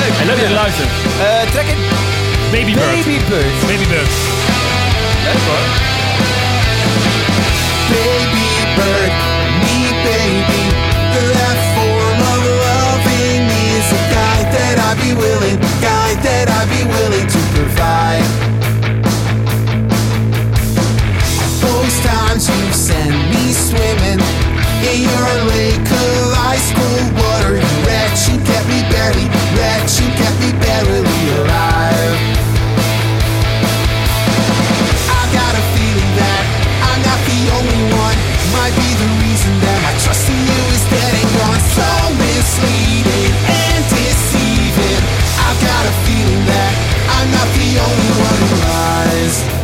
[0.00, 0.14] Leuk.
[0.20, 0.92] En leuk dat je luistert.
[1.26, 1.80] Eh, trek in.
[2.52, 2.90] Babybird.
[2.96, 3.54] Babybird.
[3.68, 4.12] Babybird.
[5.26, 5.64] Leuk hoor.
[7.94, 8.46] Baby
[8.78, 9.12] bird,
[9.62, 9.78] me
[10.08, 10.62] baby.
[11.36, 13.42] That form of loving
[13.76, 15.58] is a guide that I'd be willing,
[15.88, 18.24] guide that I'd be willing to provide.
[22.34, 24.18] Times you send me swimming
[24.82, 30.08] in your lake of ice cold water, you wrecked, you kept me barely, wrecked, you
[30.18, 30.98] kept me barely
[31.38, 32.18] alive.
[35.14, 36.42] I got a feeling that
[36.82, 38.18] I'm not the only one.
[38.50, 41.62] Might be the reason that my trust in you is dead and gone.
[41.70, 41.86] So
[42.18, 45.02] misleading and deceiving.
[45.38, 46.72] I've got a feeling that
[47.14, 49.63] I'm not the only one who lies.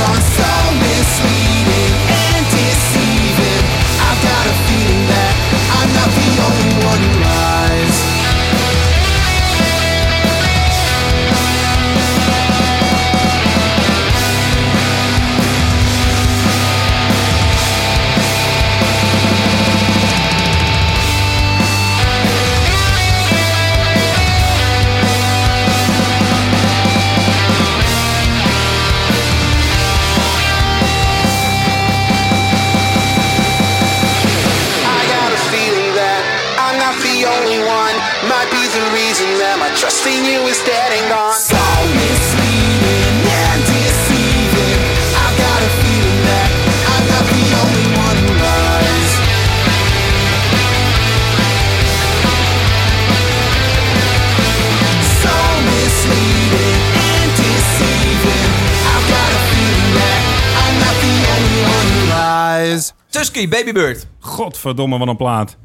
[63.49, 64.07] Tusky, Babybird.
[64.19, 65.57] Godverdomme, wat een plaat.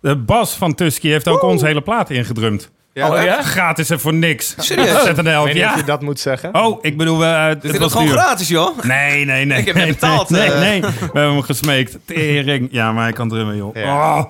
[0.00, 2.70] De bas van Tusky heeft ook onze hele plaat ingedrumd.
[2.92, 3.42] Ja, Oh, ja?
[3.42, 4.54] Gratis en voor niks.
[4.58, 5.04] Serieus?
[5.08, 6.54] Ik of je dat moet zeggen.
[6.54, 8.16] Oh, ik bedoel, eh het Dit is was gewoon duur.
[8.16, 8.82] gratis, joh.
[8.82, 9.58] Nee, nee, nee.
[9.60, 10.60] Ik heb nee, net betaald, Nee, eh.
[10.60, 11.98] nee, we hebben hem gesmeekt.
[12.04, 12.68] Tering.
[12.70, 13.74] Ja, maar hij kan drummen, joh.
[13.76, 14.18] Ja.
[14.18, 14.24] Oh.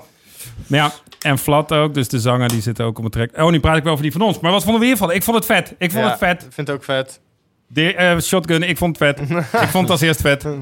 [0.66, 1.94] Maar ja, en Flat ook.
[1.94, 3.30] Dus de zanger die zit ook op een track.
[3.36, 4.40] Oh, nu praat ik wel over die van ons.
[4.40, 5.12] Maar wat vonden we hiervan?
[5.12, 5.74] Ik vond het vet.
[5.78, 6.42] Ik vond Ja, het vet.
[6.42, 7.20] Ik vind het ook vet.
[7.68, 9.30] De, eh, shotgun, ik vond het vet.
[9.62, 10.46] ik vond het als eerst vet.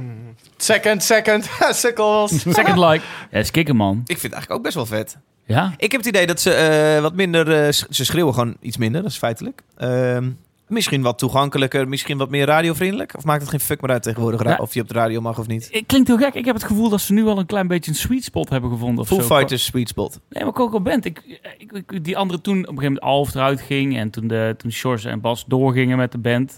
[0.57, 2.41] Second, second, sukkels.
[2.41, 3.05] Second like.
[3.31, 3.97] Ja, is kicken, man.
[3.97, 5.19] Ik vind het eigenlijk ook best wel vet.
[5.47, 5.75] Ja?
[5.77, 7.65] Ik heb het idee dat ze eh, wat minder...
[7.67, 9.63] eh, ze schreeuwen gewoon iets minder, dat is feitelijk.
[9.77, 10.31] Ehm,
[10.69, 13.17] misschien wat toegankelijker, misschien wat meer radiovriendelijk.
[13.17, 14.57] Of maakt het geen fuck meer uit tegenwoordig Ja.
[14.61, 15.69] of je op de radio mag of niet?
[15.73, 16.35] Het klinkt heel gek.
[16.35, 18.71] Ik heb het gevoel dat ze nu al een klein beetje een sweet spot hebben
[18.71, 18.99] gevonden.
[18.99, 19.21] Of zo.
[19.21, 20.21] Fighters Sweet Spot.
[20.31, 21.05] Nee, maar Coco Band.
[21.05, 21.23] Ik,
[21.59, 23.97] ik, ik- die andere toen op een gegeven moment Alf eruit ging.
[23.99, 26.57] En toen, de, toen Shores en Bas doorgingen met de band.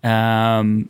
[0.00, 0.82] Ehm,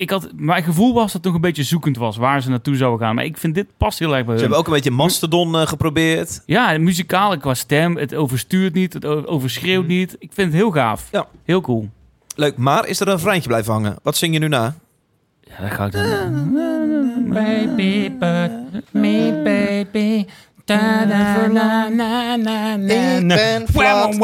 [0.00, 2.76] ik had, mijn gevoel was dat het nog een beetje zoekend was waar ze naartoe
[2.76, 3.14] zouden gaan.
[3.14, 4.40] Maar ik vind dit past heel erg bij Ze hun.
[4.40, 6.42] hebben ook een beetje Mastodon eh, geprobeerd.
[6.46, 7.96] Ja, en muzikaal qua stem.
[7.96, 8.92] Het overstuurt niet.
[8.92, 10.16] Het overschreeuwt niet.
[10.18, 11.08] Ik vind het heel gaaf.
[11.12, 11.26] Ja.
[11.44, 11.88] Heel cool.
[12.34, 13.96] Leuk, maar is er een vriendje blijven hangen?
[14.02, 14.74] Wat zing je nu na?
[15.40, 16.52] Ja, dat ga ik dan...
[17.28, 18.50] baby, but
[18.90, 20.26] me baby.
[20.70, 24.18] Da, na, na, na, na, na, Ik ben flat.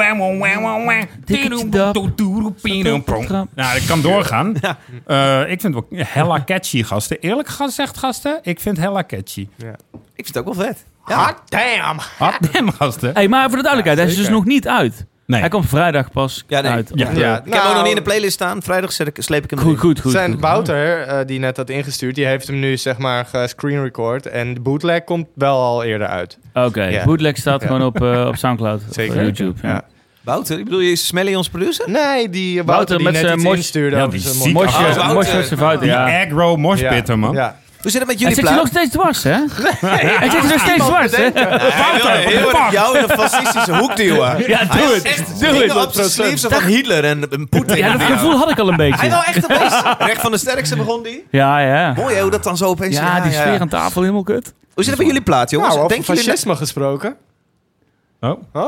[3.55, 4.55] Nou, ik kan doorgaan.
[5.07, 7.19] Eh, ik vind het wel hella catchy, gasten.
[7.21, 9.49] Eerlijk gezegd, gasten, ik vind hella catchy.
[10.15, 10.85] Ik vind het ook wel vet.
[11.01, 12.01] Hot damn!
[12.19, 13.11] Hot damn, gasten.
[13.15, 15.07] Hey, maar voor de duidelijkheid, hij is dus nog niet uit.
[15.27, 15.41] Nee.
[15.41, 16.71] Hij komt vrijdag pas Ja, nee.
[16.71, 16.91] uit.
[16.95, 17.09] Ja.
[17.09, 18.63] Ik heb hem ook nog niet in de nou, playlist staan.
[18.63, 19.81] Vrijdag zet ik, sleep ik hem Goed, erin.
[19.81, 20.13] goed, goed.
[20.13, 20.41] Zijn goed.
[20.41, 24.27] Wouter, eh, die net had ingestuurd, die heeft hem nu zeg maar gescreen record.
[24.27, 26.39] En de bootleg komt wel al eerder uit.
[26.55, 27.03] Oké.
[27.05, 27.67] Bootleg staat Ja.
[27.67, 28.83] gewoon op, eh, op Soundcloud.
[28.91, 29.17] Zeker.
[29.17, 29.55] Of YouTube.
[29.63, 29.69] Ja.
[29.69, 29.83] Ja.
[30.23, 31.91] Wouter, ik bedoel je Smelly ons producer?
[31.91, 34.53] Nee, die Wouter, Wouter die met net zijn mos- Ja, die ziek-.
[34.53, 35.15] Mosje, Oh, Wouter.
[35.15, 36.23] Mosje fout, Die ja.
[36.23, 37.35] aggro moshpitten, man.
[37.35, 37.57] Ja.
[37.87, 38.85] Hoe zit het met Hij jullie zit hier nog plaat?
[38.85, 39.89] steeds dwars, hè?
[40.19, 41.23] Hij zit hier nog steeds dwars, hè?
[41.35, 44.39] Hij wil heel erg jou in een fascistische hoek duwen.
[44.47, 45.03] Ja, doe Hij het.
[45.03, 45.85] echt Doe het.
[45.87, 47.77] op zijn sleeves van Hitler en en Poetin.
[47.77, 49.09] Ja, dat gevoel had ik al een Hij beetje.
[49.09, 49.83] wil echt opeens...
[49.99, 51.27] Recht van de sterkste begon die.
[51.31, 51.93] Ja, ja.
[51.97, 52.97] Mooi hè, hoe dat dan zo opeens...
[52.97, 54.53] Ja, die sfeer aan tafel, helemaal kut.
[54.75, 55.75] Hoe zit het met jullie plaat, jongens?
[55.75, 56.31] Nou, over Denken jullie...
[56.31, 57.17] fascisme gesproken.
[58.21, 58.43] Oh.
[58.53, 58.63] Huh?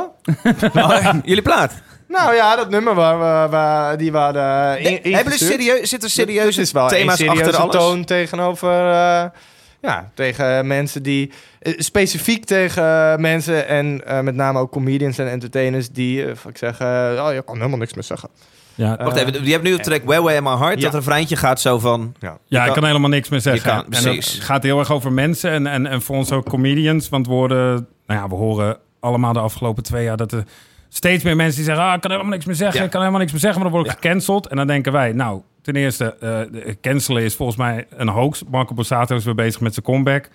[0.84, 1.72] Oh, jullie plaat?
[2.08, 6.10] Nou ja, dat nummer waar we, waar, die we hadden in, Hebben jullie serieus, zitten
[6.10, 7.74] serieuze Het is wel thema's een serieuze achter alles?
[7.76, 8.70] toon tegenover...
[8.90, 9.24] eh,
[9.80, 11.32] ja, tegen mensen die...
[11.60, 16.58] eh, specifiek tegen mensen en eh, met name ook comedians en entertainers die eh, ik
[16.58, 18.28] zeg, eh, oh, je kan helemaal niks meer zeggen.
[18.74, 20.78] Ja, Wacht even, je hebt nu de track Where Where in My Heart.
[20.78, 20.84] Ja.
[20.84, 22.14] Dat refreintje gaat zo van...
[22.18, 23.62] Ja, ik kan- kan helemaal niks meer zeggen.
[23.62, 24.38] Je kan- en het precies.
[24.38, 27.08] gaat heel erg over mensen en, en, en voor ons ook comedians.
[27.08, 30.44] Want we horen, nou ja, we horen allemaal de afgelopen twee jaar dat er
[30.98, 31.84] steeds meer mensen die zeggen...
[31.84, 32.84] Ah, ik kan helemaal niks meer zeggen, Ja.
[32.84, 34.46] ik kan helemaal niks meer zeggen, maar dan word ik gecanceld.
[34.46, 38.42] En dan denken wij, nou, ten eerste, eh, cancelen is volgens mij een hoax.
[38.50, 40.28] Marco Borsato is weer bezig met zijn comeback.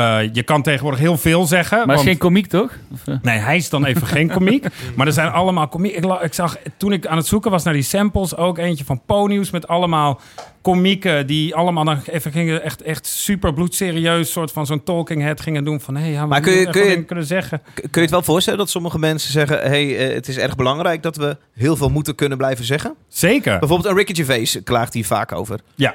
[0.00, 1.86] Eh, je kan tegenwoordig heel veel zeggen.
[1.86, 2.72] Maar is geen komiek, toch?
[2.92, 3.14] Of, eh?
[3.22, 4.66] Nee, hij is dan even geen komiek.
[4.96, 5.94] Maar er zijn allemaal komiek.
[5.96, 9.00] Ik, ik zag toen ik aan het zoeken was naar die samples ook eentje van
[9.06, 10.20] Po-nieuws met allemaal
[10.62, 15.40] komieken die allemaal dan even gingen echt, echt super bloedserieus soort van zo'n talking head
[15.40, 17.62] gingen doen van hé, ja, maar, kun je- kun je- kunnen zeggen.
[17.74, 19.58] Kun je het wel voorstellen dat sommige mensen zeggen...
[19.58, 22.94] hey, eh, het is erg belangrijk dat we heel veel moeten kunnen blijven zeggen?
[23.08, 23.58] Zeker.
[23.58, 25.60] Bijvoorbeeld een Ricky Gervais klaagt hier vaak over.
[25.74, 25.94] Ja.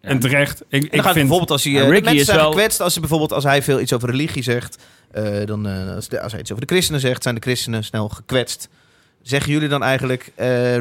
[0.00, 0.62] En terecht.
[0.68, 1.72] Ik, ik vind bijvoorbeeld als hij...
[1.72, 4.42] De Ricky mensen is zijn wel- gekwetst als, bijvoorbeeld, als hij veel iets over religie
[4.42, 4.78] zegt.
[5.10, 7.84] eh, dan, eh, als, de- als hij iets over de christenen zegt, zijn de christenen
[7.84, 8.68] snel gekwetst.
[9.22, 10.32] Zeggen jullie dan eigenlijk...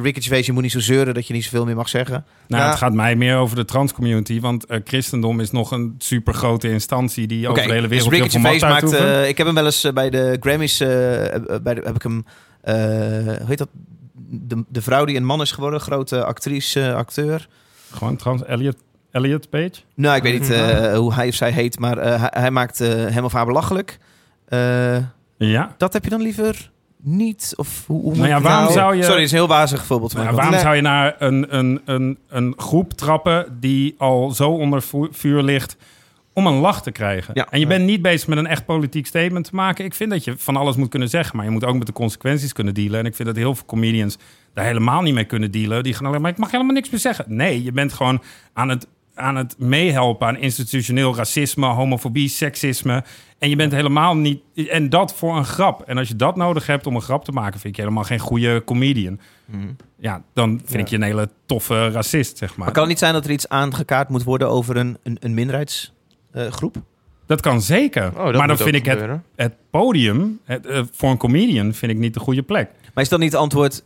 [0.01, 2.25] Ricky Gervais, je moet niet zo zeuren dat je niet zoveel meer mag zeggen?
[2.47, 2.69] Nou, Ja.
[2.69, 7.27] het gaat mij meer over de transcommunity, want christendom is nog een super grote instantie
[7.27, 9.27] die over de hele dus wereld Ricky heel veel macht Gervais maakt...
[9.29, 10.77] ik heb hem wel eens bij de Grammys...
[10.77, 12.25] bij de, heb ik hem...
[13.37, 13.69] hoe heet dat?
[14.31, 17.47] De, de vrouw die een man is geworden, grote actrice, acteur.
[17.91, 18.75] Gewoon trans Elliot,
[19.11, 19.71] Elliot Page.
[19.95, 22.81] Nou, ik weet niet eh, hoe hij of zij heet, maar eh, hij, hij maakt
[22.81, 23.97] eh, hem of haar belachelijk.
[25.37, 25.75] Ja.
[25.77, 27.53] dat heb je dan liever niet?
[27.55, 29.03] Of hoe, hoe Nou ja, waarom Nou, zou je...
[29.03, 30.11] Sorry, is een heel wazig voorbeeld.
[30.11, 30.61] van Nou, waarom Nee.
[30.63, 35.43] zou je naar een, een, een, een groep trappen die al zo onder vu- vuur
[35.43, 35.77] ligt
[36.33, 37.31] om een lach te krijgen?
[37.33, 37.47] Ja.
[37.49, 39.85] En je bent niet bezig met een echt politiek statement te maken.
[39.85, 41.93] Ik vind dat je van alles moet kunnen zeggen, maar je moet ook met de
[41.93, 42.99] consequenties kunnen dealen.
[42.99, 44.17] En ik vind dat heel veel comedians
[44.53, 45.83] daar helemaal niet mee kunnen dealen.
[45.83, 47.25] Die gaan alleen maar, ik mag helemaal niks meer zeggen.
[47.27, 48.21] Nee, je bent gewoon
[48.53, 48.87] aan het,
[49.19, 53.03] aan het meehelpen aan institutioneel racisme, homofobie, seksisme.
[53.39, 54.41] En je bent helemaal niet...
[54.69, 55.81] En dat voor een grap.
[55.81, 58.03] En als je dat nodig hebt om een grap te maken, vind ik je helemaal
[58.03, 59.19] geen goede comedian.
[59.99, 62.65] Ja, dan vind ik je een hele toffe racist, zeg maar.
[62.65, 65.33] Maar kan het niet zijn dat er iets aangekaart moet worden over een, een, een
[65.33, 66.75] minderheidsgroep?
[67.25, 68.07] Dat kan zeker.
[68.17, 71.91] Oh, dat maar dan vind ik het, het podium het, eh, voor een comedian vind
[71.91, 72.69] ik niet de goede plek.
[72.93, 73.83] maar is dan niet het antwoord...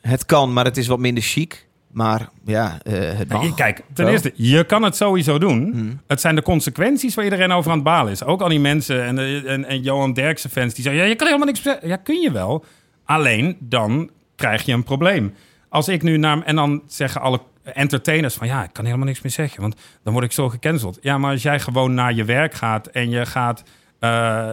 [0.00, 1.66] Het kan, maar het is wat minder chic.
[1.92, 3.54] Maar ja, eh, het mag.
[3.54, 5.70] Kijk, ten eerste, je kan het sowieso doen.
[5.72, 6.00] Hmm.
[6.06, 8.24] Het zijn de consequenties waar iedereen over aan het balen is.
[8.24, 11.02] Ook al die mensen en, eh, en, en Johan Derksen fans die zeggen...
[11.02, 11.88] Ja, je kan helemaal niks zeggen.
[11.88, 12.64] Ja, kun je wel.
[13.04, 15.34] Alleen, dan krijg je een probleem.
[15.68, 16.42] Als ik nu naar...
[16.42, 18.46] En dan zeggen alle entertainers van...
[18.46, 20.98] Ja, ik kan helemaal niks meer zeggen, want dan word ik zo gecanceld.
[21.00, 23.62] Ja, maar als jij gewoon naar je werk gaat en je gaat...
[23.98, 24.08] eh,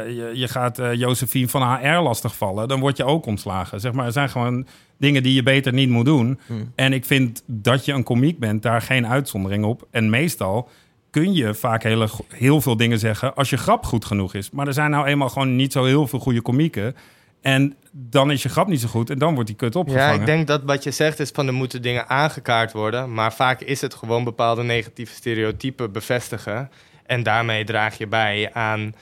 [0.05, 3.79] je, je gaat eh, Josephine van HR lastigvallen, dan word je ook ontslagen.
[3.79, 4.67] Zeg maar, er zijn gewoon
[4.97, 6.39] dingen die je beter niet moet doen.
[6.75, 9.87] En ik vind dat je een komiek bent, daar geen uitzondering op.
[9.91, 10.69] En meestal
[11.09, 14.51] kun je vaak hele, heel veel dingen zeggen als je grap goed genoeg is.
[14.51, 16.95] Maar er zijn nou eenmaal gewoon niet zo heel veel goede komieken.
[17.41, 20.13] En dan is je grap niet zo goed en dan wordt die kut opgevangen.
[20.13, 23.13] Ja, ik denk dat wat je zegt is van er moeten dingen aangekaart worden.
[23.13, 26.69] Maar vaak is het gewoon bepaalde negatieve stereotypen bevestigen.
[27.05, 28.93] En daarmee draag je bij aan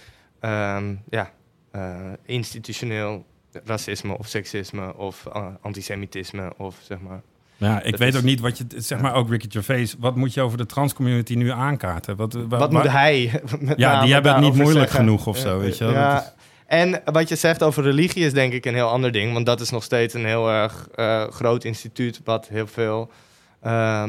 [0.41, 1.31] ehm, ja,
[1.71, 3.25] eh, institutioneel
[3.65, 7.21] racisme of seksisme of eh, antisemitisme of zeg maar.
[7.57, 10.15] Ja, ik Dat weet is- ook niet wat je, zeg maar ook Ricky Gervais, wat
[10.15, 12.15] moet je over de transcommunity nu aankaarten?
[12.15, 14.99] Wat, wa- Wat wa- moet hij met Ja, die hebben het niet moeilijk zeggen?
[14.99, 15.93] genoeg of zo, weet je wel.
[15.93, 16.31] Ja, is-
[16.65, 19.33] En wat je zegt over religie is denk ik een heel ander ding.
[19.33, 22.21] Want dat is nog steeds een heel erg eh, groot instituut...
[22.23, 23.11] wat heel veel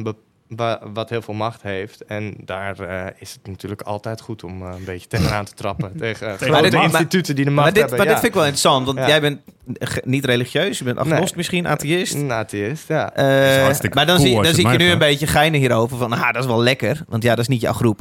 [0.03, 0.17] be-
[0.57, 2.05] wa- wat heel veel macht heeft.
[2.05, 5.93] En daar eh, is het natuurlijk altijd goed om eh, een beetje tegenaan te trappen.
[5.99, 7.99] tegen uh, grote dit- maar- instituten die de macht Maar, dit, hebben.
[7.99, 8.13] maar ja.
[8.13, 9.07] dit vind ik wel interessant, want Ja.
[9.09, 9.41] jij bent
[10.05, 11.33] niet religieus, je bent agnost Nee.
[11.37, 12.15] misschien, atheïst.
[12.15, 13.13] Een atheïst, ja.
[13.15, 13.25] Eh,
[13.93, 16.13] maar dan cool zie, dan je zie ik je nu een beetje geinen hierover van,
[16.13, 18.01] ah, dat is wel lekker, want ja, dat is niet jouw groep.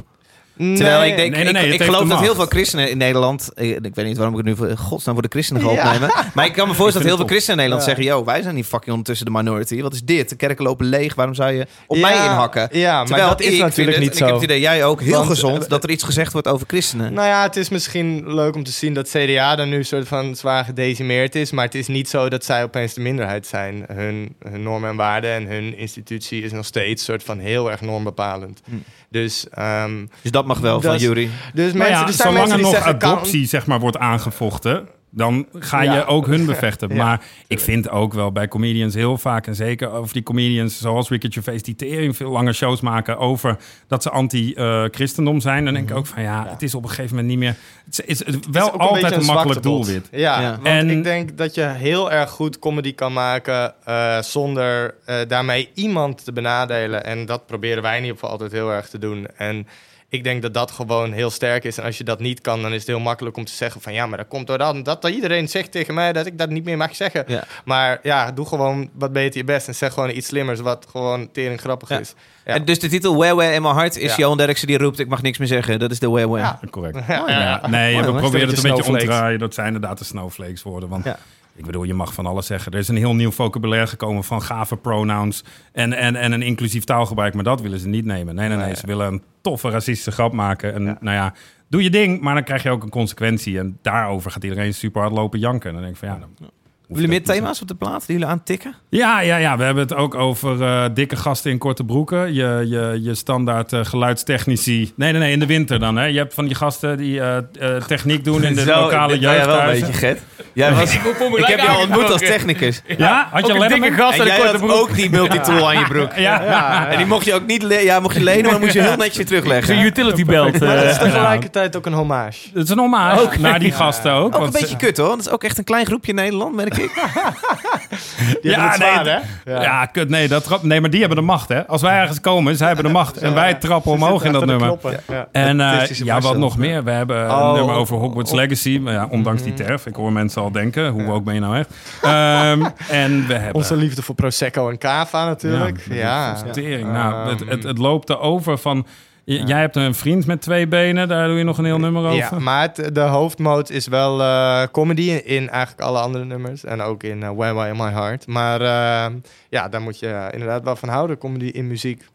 [0.62, 3.53] Nee, Terwijl ik denk, Nee, nee, nee, ik, geloof dat heel veel christenen in Nederland,
[3.53, 5.86] eh, ik weet niet waarom ik het nu voor godsnaam voor de christenen ga Ja.
[5.86, 7.95] opnemen, maar ik kan me voorstellen dat heel veel christenen in Nederland Ja.
[7.95, 10.30] zeggen, yo, wij zijn niet fucking ondertussen de minority, wat is dit?
[10.30, 12.68] De kerken lopen leeg, waarom zou je op mij inhakken?
[12.72, 14.24] Ja, maar Terwijl dat is natuurlijk het, niet zo.
[14.24, 16.47] Ik heb het idee, jij ook, heel Want, gezond, eh, dat er iets gezegd wordt
[16.47, 17.14] over christenen.
[17.14, 20.36] Nou ja, het is misschien leuk om te zien dat CDA dan nu soort van
[20.36, 21.51] zwaar gedecimeerd is.
[21.51, 23.86] Maar het is niet zo dat zij opeens de minderheid zijn.
[23.93, 27.82] Hun, hun normen en waarden en hun institutie is nog steeds soort van heel erg
[27.82, 28.62] normbepalend.
[28.66, 28.76] Hm.
[29.12, 31.30] Dus, ehm, Dus dat mag wel van is- Jury.
[31.53, 32.97] dus Nou mensen, ja, er zijn zolang mensen er die nog zeggen...
[32.97, 36.03] kan- adoptie zeg maar, wordt aangevochten, dan ga je Ja.
[36.03, 36.89] ook hun bevechten.
[36.89, 36.95] Ja.
[37.05, 41.09] Maar ik vind ook wel bij comedians heel vaak, en zeker over die comedians zoals
[41.09, 43.57] Ricky Gervais, die tering veel langer shows maken over
[43.88, 45.66] dat ze anti-christendom zijn.
[45.66, 47.55] Dan denk ik ook van ja, het is op een gegeven moment niet meer...
[47.86, 50.07] Het is, het is wel altijd een, makkelijk doelwit.
[50.12, 50.51] Ja, Ja.
[50.51, 55.16] want En- ik denk dat je heel erg goed comedy kan maken eh, zonder eh,
[55.28, 57.05] daarmee iemand te benadelen.
[57.05, 59.28] En dat proberen wij in ieder geval altijd heel erg te doen.
[59.38, 59.68] En
[60.12, 61.78] ik denk dat dat gewoon heel sterk is.
[61.78, 63.93] En als je dat niet kan, dan is het heel makkelijk om te zeggen van...
[63.93, 66.64] ja, maar dat komt door dat, dat iedereen zegt tegen mij dat ik dat niet
[66.64, 67.24] meer mag zeggen.
[67.28, 67.43] Ja.
[67.66, 69.68] Maar ja, doe gewoon wat beter je best.
[69.68, 71.99] En zeg gewoon iets slimmers wat gewoon tering grappig Ja.
[71.99, 72.14] is.
[72.45, 72.53] Ja.
[72.53, 74.18] En dus de titel Where Where in My Heart is Ja.
[74.18, 75.80] Johan Derksen die roept, ik mag niks meer zeggen.
[75.80, 76.45] Dat is de Where Where.
[76.45, 76.59] Ja.
[76.70, 76.97] Correct.
[77.07, 77.24] Ja.
[77.28, 79.39] Ja, nee, we proberen het een Beetje om te draaien.
[79.39, 80.89] Dat zijn inderdaad de snowflakes worden.
[80.89, 81.18] Want Ja.
[81.56, 82.72] Ik bedoel, je mag van alles zeggen.
[82.72, 86.84] Er is een heel nieuw vocabulaire gekomen van gave pronouns en, en, en een inclusief
[86.84, 87.34] taalgebruik.
[87.34, 88.36] Maar dat willen ze niet nemen.
[88.36, 88.76] Nee, nee, nee.
[88.76, 90.74] Ze willen een toffe racistische grap maken.
[90.74, 91.34] En nou ja,
[91.68, 93.60] doe je ding, maar dan krijg je ook een consequentie.
[93.60, 95.68] En daarover gaat iedereen super hard lopen janken.
[95.68, 96.52] En dan denk ik van ja, dan
[96.92, 98.76] Hebben jullie meer thema's op de plaat die jullie aantikken?
[98.89, 102.34] ja, ja, ja, we hebben het ook over eh, dikke gasten in korte broeken.
[102.34, 104.94] Je, je, je standaard eh, geluidstechnici.
[104.96, 105.96] Nee, nee, nee, in de winter dan.
[105.98, 106.06] Hè.
[106.06, 107.44] Je hebt van die gasten die eh, eh,
[107.88, 109.94] techniek doen in de lokale jeugdhuizen.
[109.94, 110.20] Gert.
[110.54, 112.82] Jij was, ik heb je al ontmoet als technicus.
[112.98, 114.00] Ja, had je een dikke Letterman?
[114.06, 114.82] gast En en een jij korte had broek.
[114.82, 116.14] ook die multitool aan je broek.
[116.16, 118.74] Ja, En die mocht je ook niet, le- ja, mocht je lenen, maar dan moest
[118.74, 119.76] je heel netjes weer terugleggen.
[119.76, 120.60] Zo'n utility belt.
[120.60, 122.48] Maar dat is tegelijkertijd ook een hommage.
[122.54, 124.36] het is een hommage naar die gasten ook.
[124.36, 125.10] Ook een beetje kut hoor.
[125.10, 126.81] Dat is ook echt een klein groepje in Nederland, merk ik.
[128.42, 129.06] Die Ja, het nee, zwaar,
[129.46, 129.54] hè?
[129.62, 129.86] Ja.
[129.86, 131.68] kut, nee, dat trap, nee, maar die hebben de macht, hè.
[131.68, 133.18] Als wij ergens komen, zij hebben de macht.
[133.18, 134.78] En wij trappen omhoog in dat nummer.
[135.08, 135.28] Ja.
[135.32, 136.84] En eh, ja, wat nog meer?
[136.84, 138.38] We hebben een Oh, nummer over Hogwarts oh.
[138.38, 138.80] Legacy.
[138.80, 139.86] Maar ja, ondanks die terf.
[139.86, 141.70] Ik hoor mensen al denken, hoe ook ben je nou echt?
[142.02, 142.66] Ehm,
[143.04, 143.54] en we hebben...
[143.56, 145.86] Onze liefde voor Prosecco en Cava natuurlijk.
[145.90, 146.78] Ja, Ja.
[146.92, 148.86] Nou, het, Ehm, het, het loopt erover van...
[149.34, 152.04] j- Jij hebt een vriend met twee benen, daar doe je nog een heel nummer
[152.04, 152.16] over.
[152.18, 156.64] Ja, maar het, de hoofdmoot is wel eh, comedy in eigenlijk alle andere nummers.
[156.64, 158.28] En ook in uh, Where Why in My Heart.
[158.28, 159.14] Maar eh,
[159.50, 162.06] ja, daar moet je inderdaad wel van houden, comedy in muziek.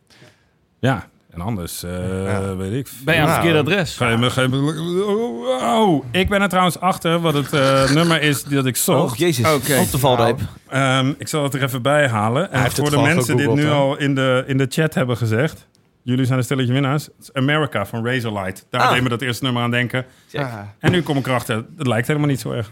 [0.79, 1.91] Ja, en anders eh,
[2.25, 2.57] Ja.
[2.57, 2.89] weet ik.
[3.05, 3.97] Ben je aan het Nou, verkeerde adres?
[3.97, 7.91] Ga je me, ga je me- oh, ik ben er trouwens achter wat het eh,
[7.99, 9.13] nummer is dat ik zocht.
[9.13, 9.55] Oh, jezus.
[9.55, 10.41] Op de valreep.
[10.69, 12.53] Ehm, ik zal het er even bij halen.
[12.53, 14.95] En heeft voor het de mensen die het nu al in de, in de chat
[14.95, 15.67] hebben gezegd.
[16.07, 17.09] Jullie zijn een stelletje winnaars.
[17.33, 18.67] America van Razorlight.
[18.71, 18.93] Daar Ah.
[18.93, 20.05] deed me dat eerste nummer aan denken.
[20.35, 22.71] Ah, En nu kom ik erachter, het lijkt helemaal niet zo erg.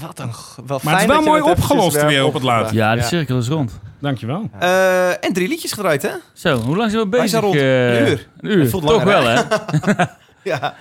[0.00, 0.30] wat een...
[0.66, 2.60] Wel Maar het is wel mooi eventjes opgelost weer op het opgebracht.
[2.60, 2.74] laatst.
[2.74, 3.80] Ja, de cirkel is rond.
[4.00, 4.50] Dankjewel.
[4.58, 6.10] Eh, en drie liedjes gedraaid, hè?
[6.32, 7.28] Zo, hoe lang zijn we bezig?
[7.28, 8.00] zijn rond eh?
[8.00, 8.28] een uur.
[8.40, 9.34] Een uur, Het voelt toch wel hè?
[10.42, 10.74] Ja.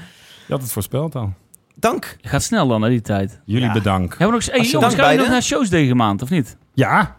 [0.47, 1.33] Je had het voorspeld al.
[1.75, 2.15] Dank.
[2.21, 3.39] Je gaat snel dan, hè, die tijd.
[3.45, 3.73] Jullie Ja.
[3.73, 4.17] bedankt.
[4.17, 4.55] Hebben we nog...
[4.55, 6.57] Hey, jongens, gaan we nog naar shows deze maand, of niet?
[6.73, 7.15] Ja.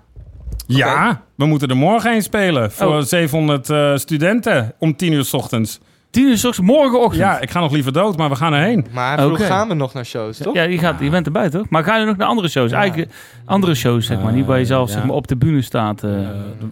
[0.66, 2.72] Ja, we moeten er morgen heen spelen.
[2.72, 3.00] Voor Oh.
[3.02, 5.80] 700 eh, studenten om 10 uur s ochtends.
[6.10, 7.14] Tien uur 's ochtends, morgenochtend.
[7.20, 8.86] Ja, ik ga nog liever dood, maar we gaan erheen.
[8.92, 9.44] Maar vroeg Oké.
[9.44, 10.54] gaan we nog naar shows, toch?
[10.54, 11.68] Ja, je, gaat, je bent erbij, toch?
[11.68, 12.70] Maar ga je nog naar andere shows?
[12.70, 12.76] Ja.
[12.78, 13.10] Eigenlijk
[13.44, 14.32] andere shows, zeg maar.
[14.32, 14.94] Niet waar je zelf ja.
[14.94, 16.02] zeg maar, op de bühne staat.
[16.04, 16.20] eh.
[16.20, 16.28] Eh,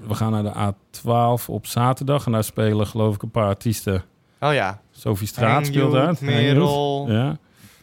[0.08, 2.26] we gaan naar de A12 op zaterdag.
[2.26, 4.02] En daar spelen geloof ik een paar artiesten.
[4.40, 4.80] Oh ja.
[4.90, 5.92] Sophie Straat speelt.
[5.92, 7.06] Joet, Merel.
[7.08, 7.36] Ja.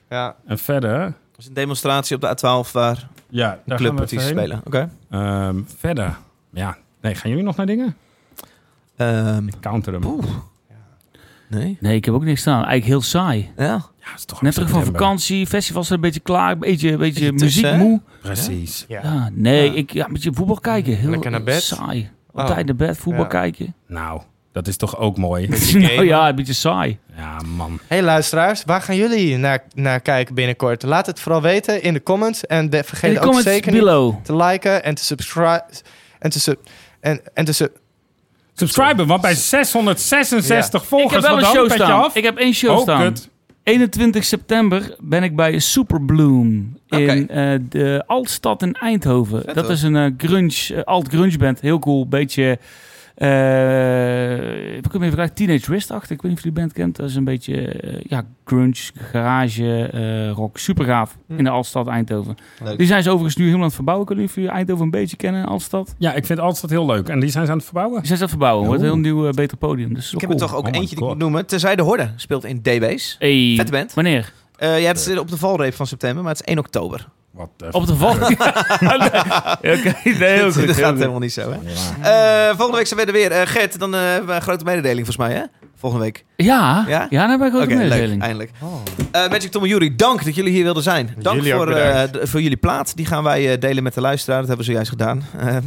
[0.10, 0.36] Ja.
[0.48, 1.00] En verder...
[1.00, 2.28] Dat is een demonstratie op de
[2.68, 4.20] A12 waar Ja, daar gaan we heen.
[4.22, 4.62] spelen.
[4.66, 4.90] Oké.
[5.10, 6.18] Ehm, verder.
[6.54, 6.78] Ja.
[7.02, 7.96] Nee, gaan jullie nog naar dingen?
[8.96, 10.06] Ehm, Counter hem.
[10.06, 10.26] Oeh.
[11.50, 11.78] nee.
[11.80, 12.56] Nee, ik heb ook niks staan.
[12.56, 13.52] Eigenlijk heel saai.
[13.58, 13.66] Ja.
[14.00, 16.98] Ja, is toch Net terug van vakantie, festivals zijn een beetje klaar, een beetje, een
[16.98, 18.02] beetje, tussen, muziekmoe.
[18.22, 18.86] Precies.
[18.88, 19.02] Ja.
[19.04, 19.78] Ja, nee, Ja.
[19.78, 20.96] ik ja, een beetje voetbal kijken.
[20.98, 21.62] Heel Lekker naar bed.
[21.64, 22.10] saai.
[22.34, 23.30] Altijd naar bed, voetbal Ja.
[23.30, 23.74] kijken.
[23.88, 24.22] Nou,
[24.58, 25.48] dat is toch ook mooi?
[25.74, 26.98] nou ja, een beetje saai.
[27.18, 27.80] Ja, man.
[27.88, 30.84] Hey luisteraars, waar gaan jullie naar, naar kijken binnenkort?
[30.84, 32.46] Laat het vooral weten in de comments.
[32.46, 34.14] En de, vergeet de ook comments zeker below.
[34.14, 35.66] niet te liken en te subscribe.
[36.20, 36.60] En te sub...
[37.00, 37.80] En, en te sub...
[38.54, 41.14] Subscriben, want bij 666 Ik volgers...
[41.14, 41.54] heb wel een dan?
[41.54, 42.04] show staan.
[42.04, 42.16] af?
[42.16, 43.02] Ik heb één show oh, staan.
[43.02, 43.30] kut.
[43.64, 49.42] 21 september ben ik bij Super Bloom in eh, de Altstad in Eindhoven.
[49.42, 49.74] Vet, dat hoor.
[49.74, 51.62] is een eh, grunge, eh, alt grunge band.
[51.62, 52.08] Heel cool.
[52.08, 52.60] Beetje
[53.18, 55.34] eh, mee vergelijken.
[55.36, 56.10] Teenage Wrist-achtig.
[56.10, 56.96] Ik weet niet of je die band kent.
[56.96, 60.58] Dat is een beetje eh, ja, grunge, garage, eh, rock.
[60.58, 61.18] Super gaaf.
[61.28, 61.38] Hm.
[61.38, 62.38] In de Altstad Eindhoven.
[62.64, 62.78] Leuk.
[62.78, 64.08] Die zijn ze overigens nu helemaal aan het verbouwen.
[64.08, 65.96] Kunnen jullie Eindhoven een beetje kennen, Altstad?
[65.98, 67.10] Ja, ik vind altijd heel leuk.
[67.10, 67.98] En die zijn ze aan het verbouwen?
[67.98, 68.68] Die zijn ze aan het verbouwen.
[68.68, 69.94] Wordt een heel nieuw, eh, beter podium.
[69.94, 71.46] Dus Ik heb er toch ook Oh eentje die ik moet noemen.
[71.46, 73.16] Terzijde Horde speelt in D-Base.
[73.20, 73.94] Hey, Vette band.
[73.94, 74.34] Wanneer?
[74.56, 77.08] Eh, ja, het is op de valreep van september, maar het is 1 oktober.
[77.38, 77.94] Wat de Op de
[79.78, 80.68] Oké, nee, heel goed.
[80.68, 81.58] dat gaat helemaal niet zo, hè?
[82.02, 82.50] Ja.
[82.50, 83.32] Eh, volgende week zijn we er weer.
[83.32, 85.44] Eh, Gert, dan eh, hebben we een grote mededeling volgens mij, hè?
[85.80, 86.26] Volgende week.
[86.36, 87.08] Ja, Ja?
[87.10, 87.28] ja?
[87.28, 87.78] dan heb ik ook een leuk.
[87.78, 88.22] mededeling.
[88.22, 88.52] Eindelijk.
[89.12, 91.16] Eh, Magic Tom en Jury, dank dat jullie hier wilden zijn.
[91.18, 92.96] Dank Jullie voor, eh, voor jullie plaat.
[92.96, 94.40] Die gaan wij eh, delen met de luisteraar.
[94.40, 95.24] Dat hebben we zojuist gedaan.
[95.40, 95.58] Eh,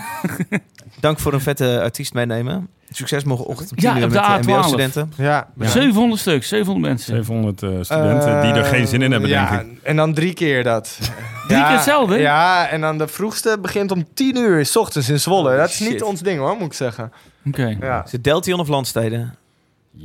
[1.00, 2.68] dank voor een vette artiest meenemen.
[2.90, 4.40] Succes morgenochtend om 10 Ja, uur met de de A12.
[4.46, 5.12] mbo-studenten.
[5.16, 5.48] Ja.
[5.58, 5.66] Ja.
[5.68, 7.06] 700 stuk, 700 mensen.
[7.24, 9.78] 700 eh, studenten die er geen zin in hebben, ja, denk ik.
[9.82, 10.98] En dan drie keer dat.
[11.48, 12.18] Drie Ja, keer hetzelfde?
[12.18, 15.56] Ja, en dan de vroegste begint om tien uur s ochtends in Zwolle.
[15.56, 15.88] Dat is Shit.
[15.90, 17.12] niet ons ding hoor, moet ik zeggen.
[17.46, 17.76] Oké.
[17.80, 18.04] Ja.
[18.04, 19.34] Is het Deltion of Landsteden?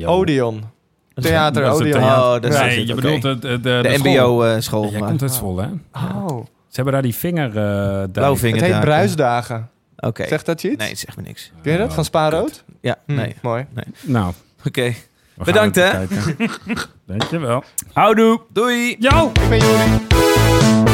[0.06, 0.64] Odeon.
[1.16, 2.02] Theater Dat is het Odeon.
[2.08, 2.24] theater.
[2.36, 3.02] Oh, dat is nee, het, je oké.
[3.02, 4.12] bedoelt de, de, de, De, school.
[4.46, 4.84] mbo-school.
[4.84, 5.70] Ja, jij komt uit Zwolle, hè?
[6.08, 6.46] Oh.
[6.68, 7.58] Ze hebben daar die vinger...
[7.58, 8.04] eh.
[8.12, 8.56] Blauwvinger.
[8.56, 8.88] Het heet dagen.
[8.90, 9.70] Bruisdagen.
[9.98, 10.28] Oké.
[10.28, 10.78] Zegt dat je iets?
[10.80, 11.52] Nee, het zegt me niks.
[11.62, 11.94] Ken je dat?
[11.94, 12.64] Van Spaarrood?
[12.82, 13.36] Ja, Hm, nee.
[13.42, 13.66] Mooi.
[14.02, 14.34] Nou,
[14.66, 14.82] Oké.
[14.84, 14.94] we
[15.36, 16.46] gaan Bedankt, het hè?
[17.18, 17.64] Dankjewel.
[17.94, 18.42] Houdoe.
[18.54, 18.96] Doei!
[19.00, 19.28] Yo!
[19.34, 20.89] Ik ben Juri.